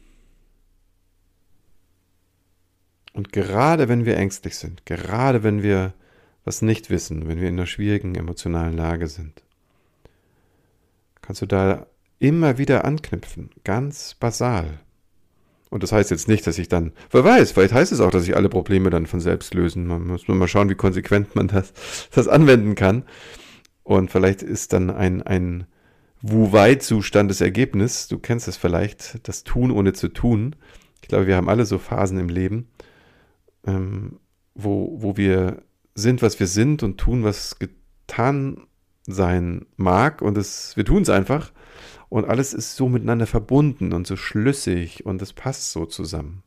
Und 3.13 3.33
gerade 3.33 3.89
wenn 3.89 4.05
wir 4.05 4.17
ängstlich 4.17 4.57
sind, 4.57 4.87
gerade 4.87 5.43
wenn 5.43 5.63
wir 5.63 5.95
was 6.45 6.63
nicht 6.63 6.91
wissen, 6.91 7.29
wenn 7.29 7.41
wir 7.41 7.49
in 7.49 7.55
einer 7.55 7.67
schwierigen 7.67 8.15
emotionalen 8.15 8.77
Lage 8.77 9.09
sind, 9.09 9.43
kannst 11.21 11.43
du 11.43 11.47
da 11.47 11.87
immer 12.19 12.59
wieder 12.59 12.85
anknüpfen, 12.85 13.51
ganz 13.65 14.15
basal. 14.15 14.81
Und 15.71 15.85
das 15.85 15.93
heißt 15.93 16.11
jetzt 16.11 16.29
nicht, 16.29 16.47
dass 16.47 16.59
ich 16.59 16.69
dann, 16.69 16.93
wer 17.11 17.25
weiß, 17.25 17.53
vielleicht 17.53 17.73
heißt 17.73 17.93
es 17.93 18.01
auch, 18.01 18.11
dass 18.11 18.25
sich 18.25 18.37
alle 18.37 18.49
Probleme 18.49 18.91
dann 18.91 19.07
von 19.07 19.21
selbst 19.21 19.55
lösen. 19.55 19.87
Man 19.87 20.07
muss 20.07 20.27
nur 20.27 20.37
mal 20.37 20.49
schauen, 20.49 20.69
wie 20.69 20.75
konsequent 20.75 21.37
man 21.37 21.49
das, 21.49 21.73
das 22.13 22.29
anwenden 22.29 22.75
kann. 22.75 23.05
Und 23.85 24.11
vielleicht 24.11 24.43
ist 24.43 24.73
dann 24.73 24.91
ein, 24.91 25.23
ein 25.23 25.67
Wu-Wei-Zustand 26.23 27.31
das 27.31 27.41
Ergebnis. 27.41 28.09
Du 28.09 28.19
kennst 28.19 28.49
es 28.49 28.57
vielleicht, 28.57 29.27
das 29.29 29.45
Tun 29.45 29.71
ohne 29.71 29.93
zu 29.93 30.09
tun. 30.09 30.57
Ich 31.03 31.09
glaube, 31.09 31.27
wir 31.27 31.37
haben 31.37 31.49
alle 31.49 31.65
so 31.65 31.79
Phasen 31.79 32.19
im 32.19 32.29
Leben, 32.29 32.69
ähm, 33.67 34.21
wo, 34.55 35.03
wo 35.03 35.17
wir 35.17 35.63
sind, 35.95 36.23
was 36.23 36.39
wir 36.41 36.47
sind 36.47 36.83
und 36.83 36.99
tun, 36.99 37.25
was 37.25 37.59
getan 37.59 38.67
sein 39.07 39.67
mag. 39.77 40.23
Und 40.23 40.39
es, 40.39 40.77
wir 40.77 40.85
tun 40.85 41.03
es 41.03 41.11
einfach. 41.11 41.53
Und 42.09 42.25
alles 42.25 42.55
ist 42.55 42.77
so 42.77 42.89
miteinander 42.89 43.27
verbunden 43.27 43.93
und 43.93 44.07
so 44.07 44.17
schlüssig 44.17 45.07
und 45.07 45.23
es 45.23 45.33
passt 45.33 45.73
so 45.73 45.87
zusammen. 45.87 46.43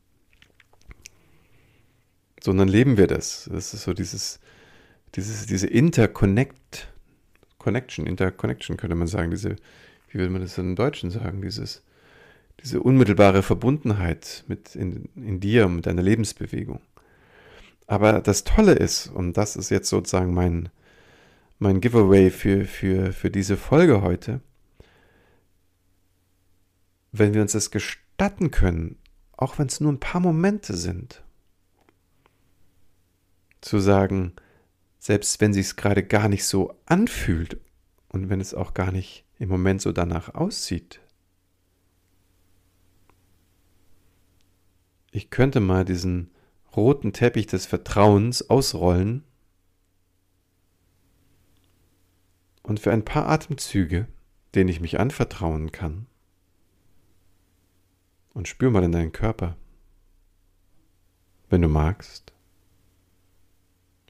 Sondern 2.42 2.68
leben 2.68 2.98
wir 2.98 3.06
das. 3.06 3.48
Das 3.50 3.72
ist 3.72 3.84
so 3.84 3.94
dieses, 3.94 4.40
dieses, 5.14 5.46
diese 5.46 5.66
Interconnect, 5.66 6.92
Connection, 7.58 8.06
Interconnection 8.06 8.76
könnte 8.76 8.94
man 8.94 9.06
sagen, 9.06 9.30
diese, 9.30 9.56
wie 10.10 10.18
würde 10.18 10.30
man 10.30 10.42
das 10.42 10.58
im 10.58 10.76
Deutschen 10.76 11.10
sagen, 11.10 11.40
dieses, 11.40 11.82
diese 12.62 12.82
unmittelbare 12.82 13.42
Verbundenheit 13.42 14.44
mit 14.46 14.76
in, 14.76 15.08
in 15.16 15.40
dir, 15.40 15.68
mit 15.68 15.86
deiner 15.86 16.02
Lebensbewegung. 16.02 16.80
Aber 17.86 18.20
das 18.20 18.44
Tolle 18.44 18.72
ist, 18.72 19.08
und 19.08 19.36
das 19.36 19.56
ist 19.56 19.70
jetzt 19.70 19.88
sozusagen 19.88 20.32
mein, 20.32 20.70
mein 21.58 21.80
Giveaway 21.80 22.30
für, 22.30 22.64
für, 22.64 23.12
für 23.12 23.30
diese 23.30 23.56
Folge 23.56 24.02
heute, 24.02 24.40
wenn 27.12 27.34
wir 27.34 27.42
uns 27.42 27.52
das 27.52 27.70
gestatten 27.70 28.50
können, 28.50 28.96
auch 29.36 29.58
wenn 29.58 29.66
es 29.66 29.80
nur 29.80 29.92
ein 29.92 30.00
paar 30.00 30.20
Momente 30.20 30.76
sind, 30.76 31.22
zu 33.60 33.78
sagen, 33.78 34.32
selbst 34.98 35.40
wenn 35.40 35.52
sich 35.52 35.66
es 35.66 35.76
gerade 35.76 36.02
gar 36.02 36.28
nicht 36.28 36.44
so 36.44 36.74
anfühlt 36.86 37.60
und 38.08 38.30
wenn 38.30 38.40
es 38.40 38.54
auch 38.54 38.74
gar 38.74 38.90
nicht 38.90 39.24
im 39.38 39.48
Moment 39.48 39.82
so 39.82 39.92
danach 39.92 40.34
aussieht, 40.34 41.00
ich 45.10 45.30
könnte 45.30 45.60
mal 45.60 45.84
diesen 45.84 46.33
roten 46.76 47.12
Teppich 47.12 47.46
des 47.46 47.66
Vertrauens 47.66 48.48
ausrollen 48.48 49.24
und 52.62 52.80
für 52.80 52.92
ein 52.92 53.04
paar 53.04 53.28
Atemzüge, 53.28 54.08
denen 54.54 54.68
ich 54.68 54.80
mich 54.80 54.98
anvertrauen 54.98 55.72
kann, 55.72 56.06
und 58.32 58.48
spür 58.48 58.70
mal 58.70 58.82
in 58.82 58.92
deinen 58.92 59.12
Körper, 59.12 59.56
wenn 61.48 61.62
du 61.62 61.68
magst, 61.68 62.32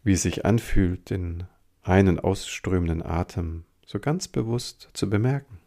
wie 0.03 0.13
es 0.13 0.23
sich 0.23 0.45
anfühlt, 0.45 1.11
den 1.11 1.47
ein- 1.83 2.09
und 2.09 2.21
ausströmenden 2.21 3.03
Atem 3.03 3.65
so 3.87 4.01
ganz 4.01 4.29
bewusst 4.29 4.89
zu 4.95 5.11
bemerken. 5.11 5.59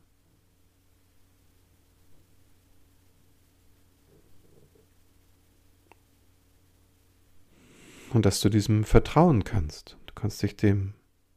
Und 8.11 8.25
dass 8.25 8.39
du 8.41 8.49
diesem 8.49 8.83
vertrauen 8.83 9.43
kannst. 9.43 9.97
Du 10.05 10.13
kannst 10.13 10.41
dich 10.41 10.55
dem 10.55 10.93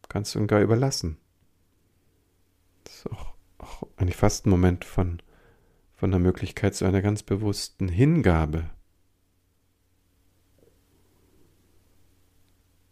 ganz 0.08 0.34
und 0.36 0.46
gar 0.46 0.60
überlassen. 0.60 1.18
Das 2.84 2.96
ist 2.96 3.10
auch, 3.10 3.34
auch 3.58 3.82
eigentlich 3.96 4.16
fast 4.16 4.46
ein 4.46 4.50
Moment 4.50 4.84
von, 4.84 5.22
von 5.94 6.10
der 6.10 6.20
Möglichkeit 6.20 6.74
zu 6.74 6.84
einer 6.84 7.02
ganz 7.02 7.22
bewussten 7.22 7.88
Hingabe 7.88 8.70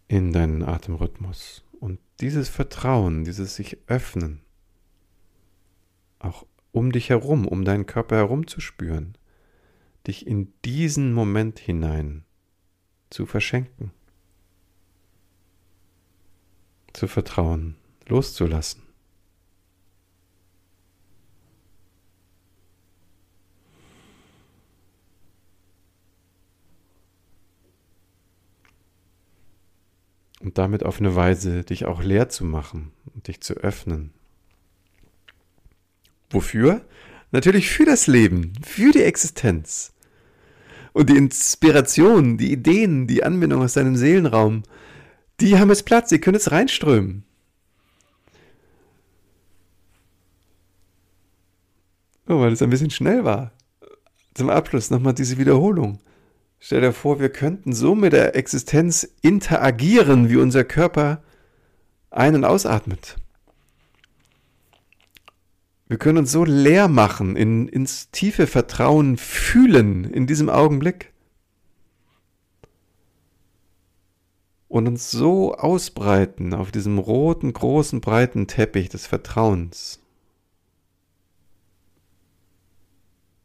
in 0.07 0.33
deinen 0.33 0.62
Atemrhythmus. 0.62 1.64
Und 1.81 2.01
dieses 2.20 2.49
Vertrauen, 2.49 3.24
dieses 3.24 3.57
sich 3.57 3.79
öffnen, 3.87 4.41
auch 6.18 6.47
um 6.72 6.93
dich 6.93 7.11
herum, 7.11 7.47
um 7.47 7.64
deinen 7.64 7.87
Körper 7.87 8.16
herum 8.16 8.47
zu 8.47 8.61
spüren, 8.61 9.16
dich 10.07 10.26
in 10.26 10.53
diesen 10.64 11.12
Moment 11.12 11.59
hinein 11.59 12.24
zu 13.11 13.26
verschenken, 13.26 13.92
zu 16.92 17.09
vertrauen, 17.09 17.76
loszulassen. 18.06 18.82
Und 30.40 30.56
damit 30.56 30.84
auf 30.84 31.00
eine 31.00 31.14
Weise 31.14 31.64
dich 31.64 31.84
auch 31.84 32.02
leer 32.02 32.28
zu 32.28 32.44
machen 32.44 32.92
und 33.14 33.26
dich 33.26 33.40
zu 33.40 33.54
öffnen. 33.54 34.12
Wofür? 36.30 36.86
Natürlich 37.32 37.68
für 37.68 37.84
das 37.84 38.06
Leben, 38.06 38.52
für 38.62 38.92
die 38.92 39.02
Existenz. 39.02 39.92
Und 40.93 41.11
die 41.11 41.16
Inspiration, 41.16 42.39
die 42.39 42.53
Ideen, 42.53 43.07
die 43.07 43.24
Anbindung 43.24 43.62
aus 43.62 43.74
deinem 43.74 43.97
Seelenraum, 43.97 44.62
die 45.41 45.59
haben 45.59 45.68
jetzt 45.68 45.84
Platz, 45.84 46.09
die 46.09 46.18
können 46.18 46.34
jetzt 46.34 46.51
reinströmen. 46.51 47.24
Oh, 52.28 52.41
weil 52.41 52.53
es 52.53 52.62
ein 52.62 52.70
bisschen 52.70 52.91
schnell 52.91 53.24
war. 53.24 53.53
Zum 54.34 54.51
Abschluss 54.51 54.91
nochmal 54.91 55.14
diese 55.14 55.39
Wiederholung. 55.39 56.01
Stell 56.61 56.80
dir 56.80 56.93
vor, 56.93 57.20
wir 57.20 57.30
könnten 57.30 57.72
so 57.72 57.95
mit 57.95 58.12
der 58.12 58.36
Existenz 58.36 59.09
interagieren, 59.22 60.28
wie 60.28 60.36
unser 60.36 60.64
Körper 60.64 61.22
ein- 62.11 62.34
und 62.34 62.45
ausatmet. 62.45 63.16
Wir 65.89 65.97
können 65.97 66.18
uns 66.18 66.32
so 66.32 66.45
leer 66.45 66.86
machen, 66.86 67.34
in, 67.34 67.66
ins 67.66 68.11
tiefe 68.11 68.47
Vertrauen 68.47 69.16
fühlen 69.16 70.05
in 70.05 70.26
diesem 70.26 70.51
Augenblick. 70.51 71.14
Und 74.68 74.86
uns 74.86 75.11
so 75.11 75.55
ausbreiten 75.55 76.53
auf 76.53 76.70
diesem 76.70 76.99
roten, 76.99 77.55
großen, 77.55 78.03
breiten 78.03 78.47
Teppich 78.47 78.91
des 78.91 79.07
Vertrauens. 79.07 80.01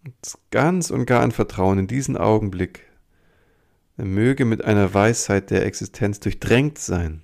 Und 0.03 0.13
ganz 0.51 0.91
und 0.91 1.05
gar 1.05 1.21
ein 1.21 1.31
Vertrauen 1.31 1.79
in 1.79 1.87
diesen 1.87 2.17
Augenblick. 2.17 2.81
Er 3.95 4.03
möge 4.03 4.43
mit 4.43 4.65
einer 4.65 4.93
Weisheit 4.93 5.49
der 5.49 5.65
Existenz 5.65 6.19
durchdrängt 6.19 6.77
sein. 6.77 7.23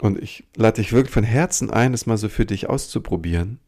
Und 0.00 0.18
ich 0.18 0.44
lade 0.54 0.80
dich 0.82 0.92
wirklich 0.92 1.12
von 1.12 1.24
Herzen 1.24 1.70
ein, 1.70 1.92
das 1.92 2.06
mal 2.06 2.18
so 2.18 2.28
für 2.28 2.46
dich 2.46 2.68
auszuprobieren. 2.68 3.60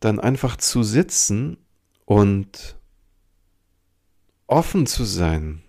Dann 0.00 0.18
einfach 0.18 0.56
zu 0.56 0.82
sitzen 0.82 1.58
und 2.06 2.78
offen 4.46 4.86
zu 4.86 5.04
sein 5.04 5.62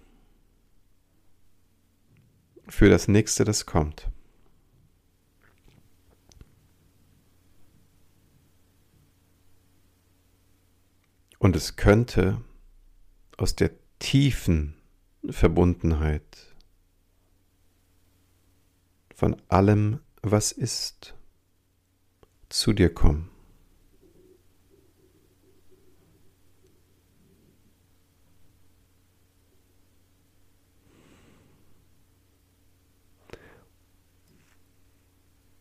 für 2.68 2.90
das 2.90 3.08
nächste, 3.08 3.44
das 3.44 3.66
kommt. 3.66 4.10
Und 11.38 11.56
es 11.56 11.76
könnte 11.76 12.40
aus 13.36 13.56
der 13.56 13.72
tiefen 14.00 14.76
Verbundenheit 15.28 16.51
von 19.22 19.40
allem, 19.50 20.00
was 20.24 20.52
ist, 20.52 21.14
zu 22.50 22.74
dir 22.74 22.92
kommen. 22.92 23.30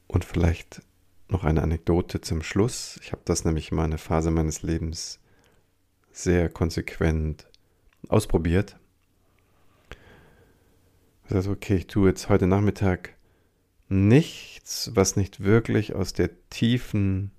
Und 0.06 0.24
vielleicht 0.24 0.80
noch 1.28 1.44
eine 1.44 1.62
Anekdote 1.62 2.22
zum 2.22 2.42
Schluss. 2.42 2.98
Ich 3.02 3.12
habe 3.12 3.20
das 3.26 3.44
nämlich 3.44 3.72
mal 3.72 3.84
eine 3.84 3.98
Phase 3.98 4.30
meines 4.30 4.62
Lebens 4.62 5.20
sehr 6.10 6.48
konsequent 6.48 7.46
ausprobiert. 8.08 8.78
Also 11.28 11.50
okay, 11.50 11.76
ich 11.76 11.88
tue 11.88 12.08
jetzt 12.08 12.30
heute 12.30 12.46
Nachmittag 12.46 13.19
nichts, 13.90 14.92
was 14.94 15.16
nicht 15.16 15.42
wirklich 15.42 15.94
aus 15.94 16.12
der 16.12 16.30
tiefen 16.48 17.32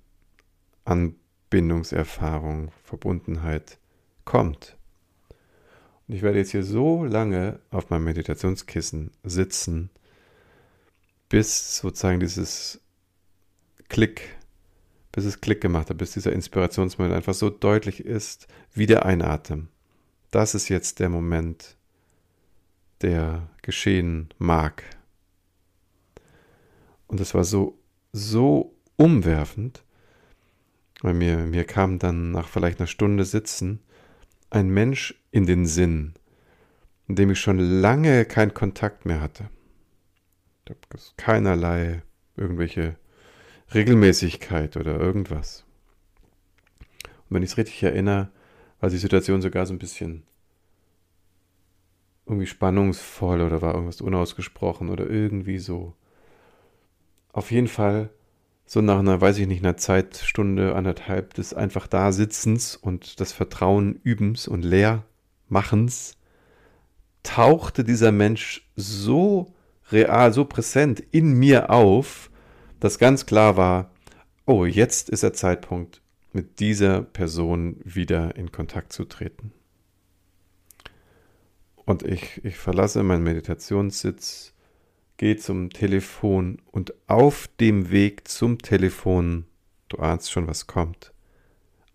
Anbindungserfahrung, 0.85 2.71
Verbundenheit 2.83 3.79
kommt. 4.25 4.77
Und 6.07 6.15
ich 6.15 6.21
werde 6.21 6.39
jetzt 6.39 6.51
hier 6.51 6.63
so 6.63 7.05
lange 7.05 7.59
auf 7.71 7.89
meinem 7.89 8.03
Meditationskissen 8.03 9.11
sitzen, 9.23 9.89
bis 11.29 11.77
sozusagen 11.77 12.19
dieses 12.19 12.81
Klick, 13.87 14.37
bis 15.13 15.25
es 15.25 15.39
Klick 15.39 15.61
gemacht 15.61 15.89
hat, 15.89 15.97
bis 15.97 16.11
dieser 16.11 16.33
Inspirationsmoment 16.33 17.15
einfach 17.15 17.33
so 17.33 17.49
deutlich 17.49 18.03
ist, 18.03 18.47
wie 18.73 18.85
der 18.85 19.05
Einatmen. 19.05 19.69
Das 20.31 20.53
ist 20.55 20.69
jetzt 20.69 20.99
der 20.99 21.09
Moment, 21.09 21.77
der 23.01 23.49
geschehen 23.61 24.33
mag. 24.37 24.83
Und 27.11 27.19
das 27.19 27.33
war 27.33 27.43
so, 27.43 27.77
so 28.13 28.73
umwerfend, 28.95 29.83
weil 31.01 31.13
mir, 31.13 31.39
mir 31.39 31.65
kam 31.65 31.99
dann 31.99 32.31
nach 32.31 32.47
vielleicht 32.47 32.79
einer 32.79 32.87
Stunde 32.87 33.25
Sitzen 33.25 33.81
ein 34.49 34.69
Mensch 34.69 35.21
in 35.29 35.45
den 35.45 35.65
Sinn, 35.65 36.13
in 37.09 37.17
dem 37.17 37.31
ich 37.31 37.39
schon 37.41 37.59
lange 37.59 38.23
keinen 38.23 38.53
Kontakt 38.53 39.05
mehr 39.05 39.19
hatte. 39.19 39.49
Da 40.63 40.73
gab 40.73 41.01
keinerlei 41.17 42.01
irgendwelche 42.37 42.95
Regelmäßigkeit 43.73 44.77
oder 44.77 44.97
irgendwas. 44.97 45.65
Und 47.03 47.35
wenn 47.35 47.43
ich 47.43 47.51
es 47.51 47.57
richtig 47.57 47.83
erinnere, 47.83 48.31
war 48.79 48.89
die 48.89 48.97
Situation 48.97 49.41
sogar 49.41 49.65
so 49.65 49.73
ein 49.73 49.79
bisschen 49.79 50.23
irgendwie 52.25 52.47
spannungsvoll 52.47 53.41
oder 53.41 53.61
war 53.61 53.73
irgendwas 53.73 53.99
unausgesprochen 53.99 54.87
oder 54.87 55.09
irgendwie 55.09 55.59
so. 55.59 55.93
Auf 57.33 57.51
jeden 57.51 57.67
Fall 57.67 58.09
so 58.65 58.81
nach 58.81 58.99
einer, 58.99 59.19
weiß 59.19 59.37
ich 59.37 59.47
nicht, 59.47 59.63
einer 59.63 59.77
Zeitstunde, 59.77 60.75
anderthalb 60.75 61.33
des 61.33 61.53
einfach 61.53 61.87
da 61.87 62.11
Sitzens 62.11 62.75
und 62.75 63.19
das 63.19 63.33
Vertrauen 63.33 63.99
übens 64.03 64.47
und 64.47 64.63
leer 64.63 65.03
machens, 65.49 66.17
tauchte 67.23 67.83
dieser 67.83 68.11
Mensch 68.11 68.69
so 68.75 69.53
real, 69.91 70.31
so 70.33 70.45
präsent 70.45 71.01
in 71.11 71.33
mir 71.33 71.69
auf, 71.69 72.31
dass 72.79 72.97
ganz 72.97 73.25
klar 73.25 73.57
war, 73.57 73.91
oh, 74.45 74.65
jetzt 74.65 75.09
ist 75.09 75.23
der 75.23 75.33
Zeitpunkt, 75.33 76.01
mit 76.33 76.59
dieser 76.59 77.01
Person 77.01 77.77
wieder 77.83 78.35
in 78.37 78.51
Kontakt 78.51 78.93
zu 78.93 79.03
treten. 79.05 79.51
Und 81.75 82.03
ich, 82.03 82.43
ich 82.45 82.57
verlasse 82.57 83.03
meinen 83.03 83.23
Meditationssitz 83.23 84.53
geh 85.21 85.37
zum 85.37 85.69
Telefon 85.69 86.57
und 86.71 86.95
auf 87.05 87.47
dem 87.59 87.91
Weg 87.91 88.27
zum 88.27 88.57
Telefon, 88.57 89.45
du 89.87 89.97
ahnst 89.97 90.31
schon, 90.31 90.47
was 90.47 90.65
kommt, 90.65 91.13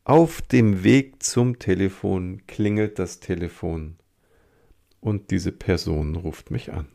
auf 0.05 0.41
dem 0.43 0.85
Weg 0.85 1.25
zum 1.25 1.59
Telefon 1.59 2.47
klingelt 2.47 3.01
das 3.01 3.19
Telefon 3.19 3.97
und 5.01 5.33
diese 5.33 5.51
Person 5.51 6.15
ruft 6.15 6.53
mich 6.53 6.73
an. 6.73 6.87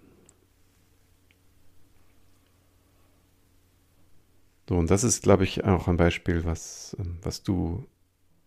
So, 4.70 4.78
und 4.78 4.90
das 4.90 5.04
ist, 5.04 5.24
glaube 5.24 5.44
ich, 5.44 5.66
auch 5.66 5.90
ein 5.90 5.98
Beispiel, 5.98 6.46
was, 6.46 6.96
was 7.22 7.44
du 7.44 7.86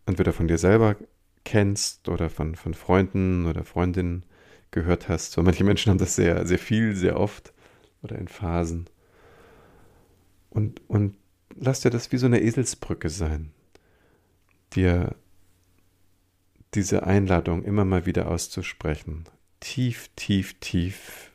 entweder 0.07 0.32
von 0.32 0.49
dir 0.49 0.57
selber 0.57 0.97
kennst 1.45 2.09
oder 2.09 2.30
von, 2.30 2.55
von 2.55 2.72
Freunden 2.72 3.45
oder 3.45 3.62
Freundinnen 3.62 4.24
gehört 4.70 5.11
hast. 5.11 5.32
So, 5.32 5.43
manche 5.43 5.64
Menschen 5.64 5.91
haben 5.91 5.99
das 5.99 6.16
sehr, 6.16 6.47
sehr 6.47 6.59
viel, 6.59 6.97
sehr 6.97 7.20
oft 7.20 7.54
oder 8.05 8.19
in 8.19 8.29
Phasen. 8.29 8.89
Und, 10.51 10.81
und 10.89 11.17
lass 11.57 11.81
dir 11.81 11.91
das 11.91 12.13
wie 12.13 12.19
so 12.19 12.27
eine 12.27 12.41
Eselsbrücke 12.41 13.09
sein, 13.09 13.51
dir 14.75 15.17
diese 16.75 17.05
Einladung 17.05 17.65
immer 17.65 17.85
mal 17.85 18.07
wieder 18.07 18.31
auszusprechen, 18.31 19.25
tief, 19.61 20.11
tief, 20.17 20.55
tief 20.61 21.33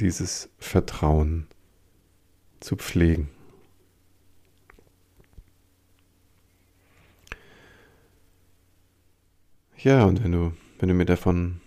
dieses 0.00 0.48
Vertrauen 0.58 1.46
zu 2.60 2.76
pflegen. 2.76 3.28
Ja, 9.78 10.04
und 10.04 10.22
wenn 10.22 10.30
du, 10.30 10.52
wenn 10.78 10.88
du 10.88 10.94
mir 10.94 11.04
davon 11.04 11.60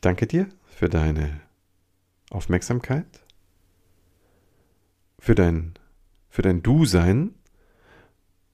Ich 0.00 0.02
danke 0.02 0.26
dir 0.26 0.48
für 0.64 0.88
deine 0.88 1.42
Aufmerksamkeit, 2.30 3.22
für 5.18 5.34
dein, 5.34 5.74
für 6.30 6.40
dein 6.40 6.62
Du-Sein 6.62 7.34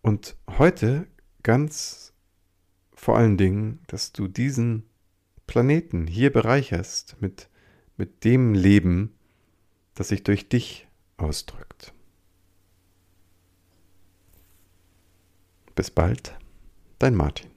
und 0.03 0.35
heute 0.59 1.07
ganz 1.45 2.13
vor 2.95 3.17
allen 3.17 3.37
Dingen, 3.37 3.79
dass 3.87 4.11
du 4.13 4.27
diesen 4.27 4.89
Planeten 5.47 6.09
hier 6.09 6.33
bereicherst 6.33 7.23
mit, 7.23 7.49
mit 7.97 8.25
dem 8.25 8.53
Leben, 8.53 9.17
das 9.95 10.09
sich 10.09 10.25
durch 10.25 10.49
dich 10.49 10.89
ausdrückt. 11.17 11.95
Bis 15.77 15.93
bald, 15.93 16.37
dein 16.99 17.15
Martin. 17.15 17.56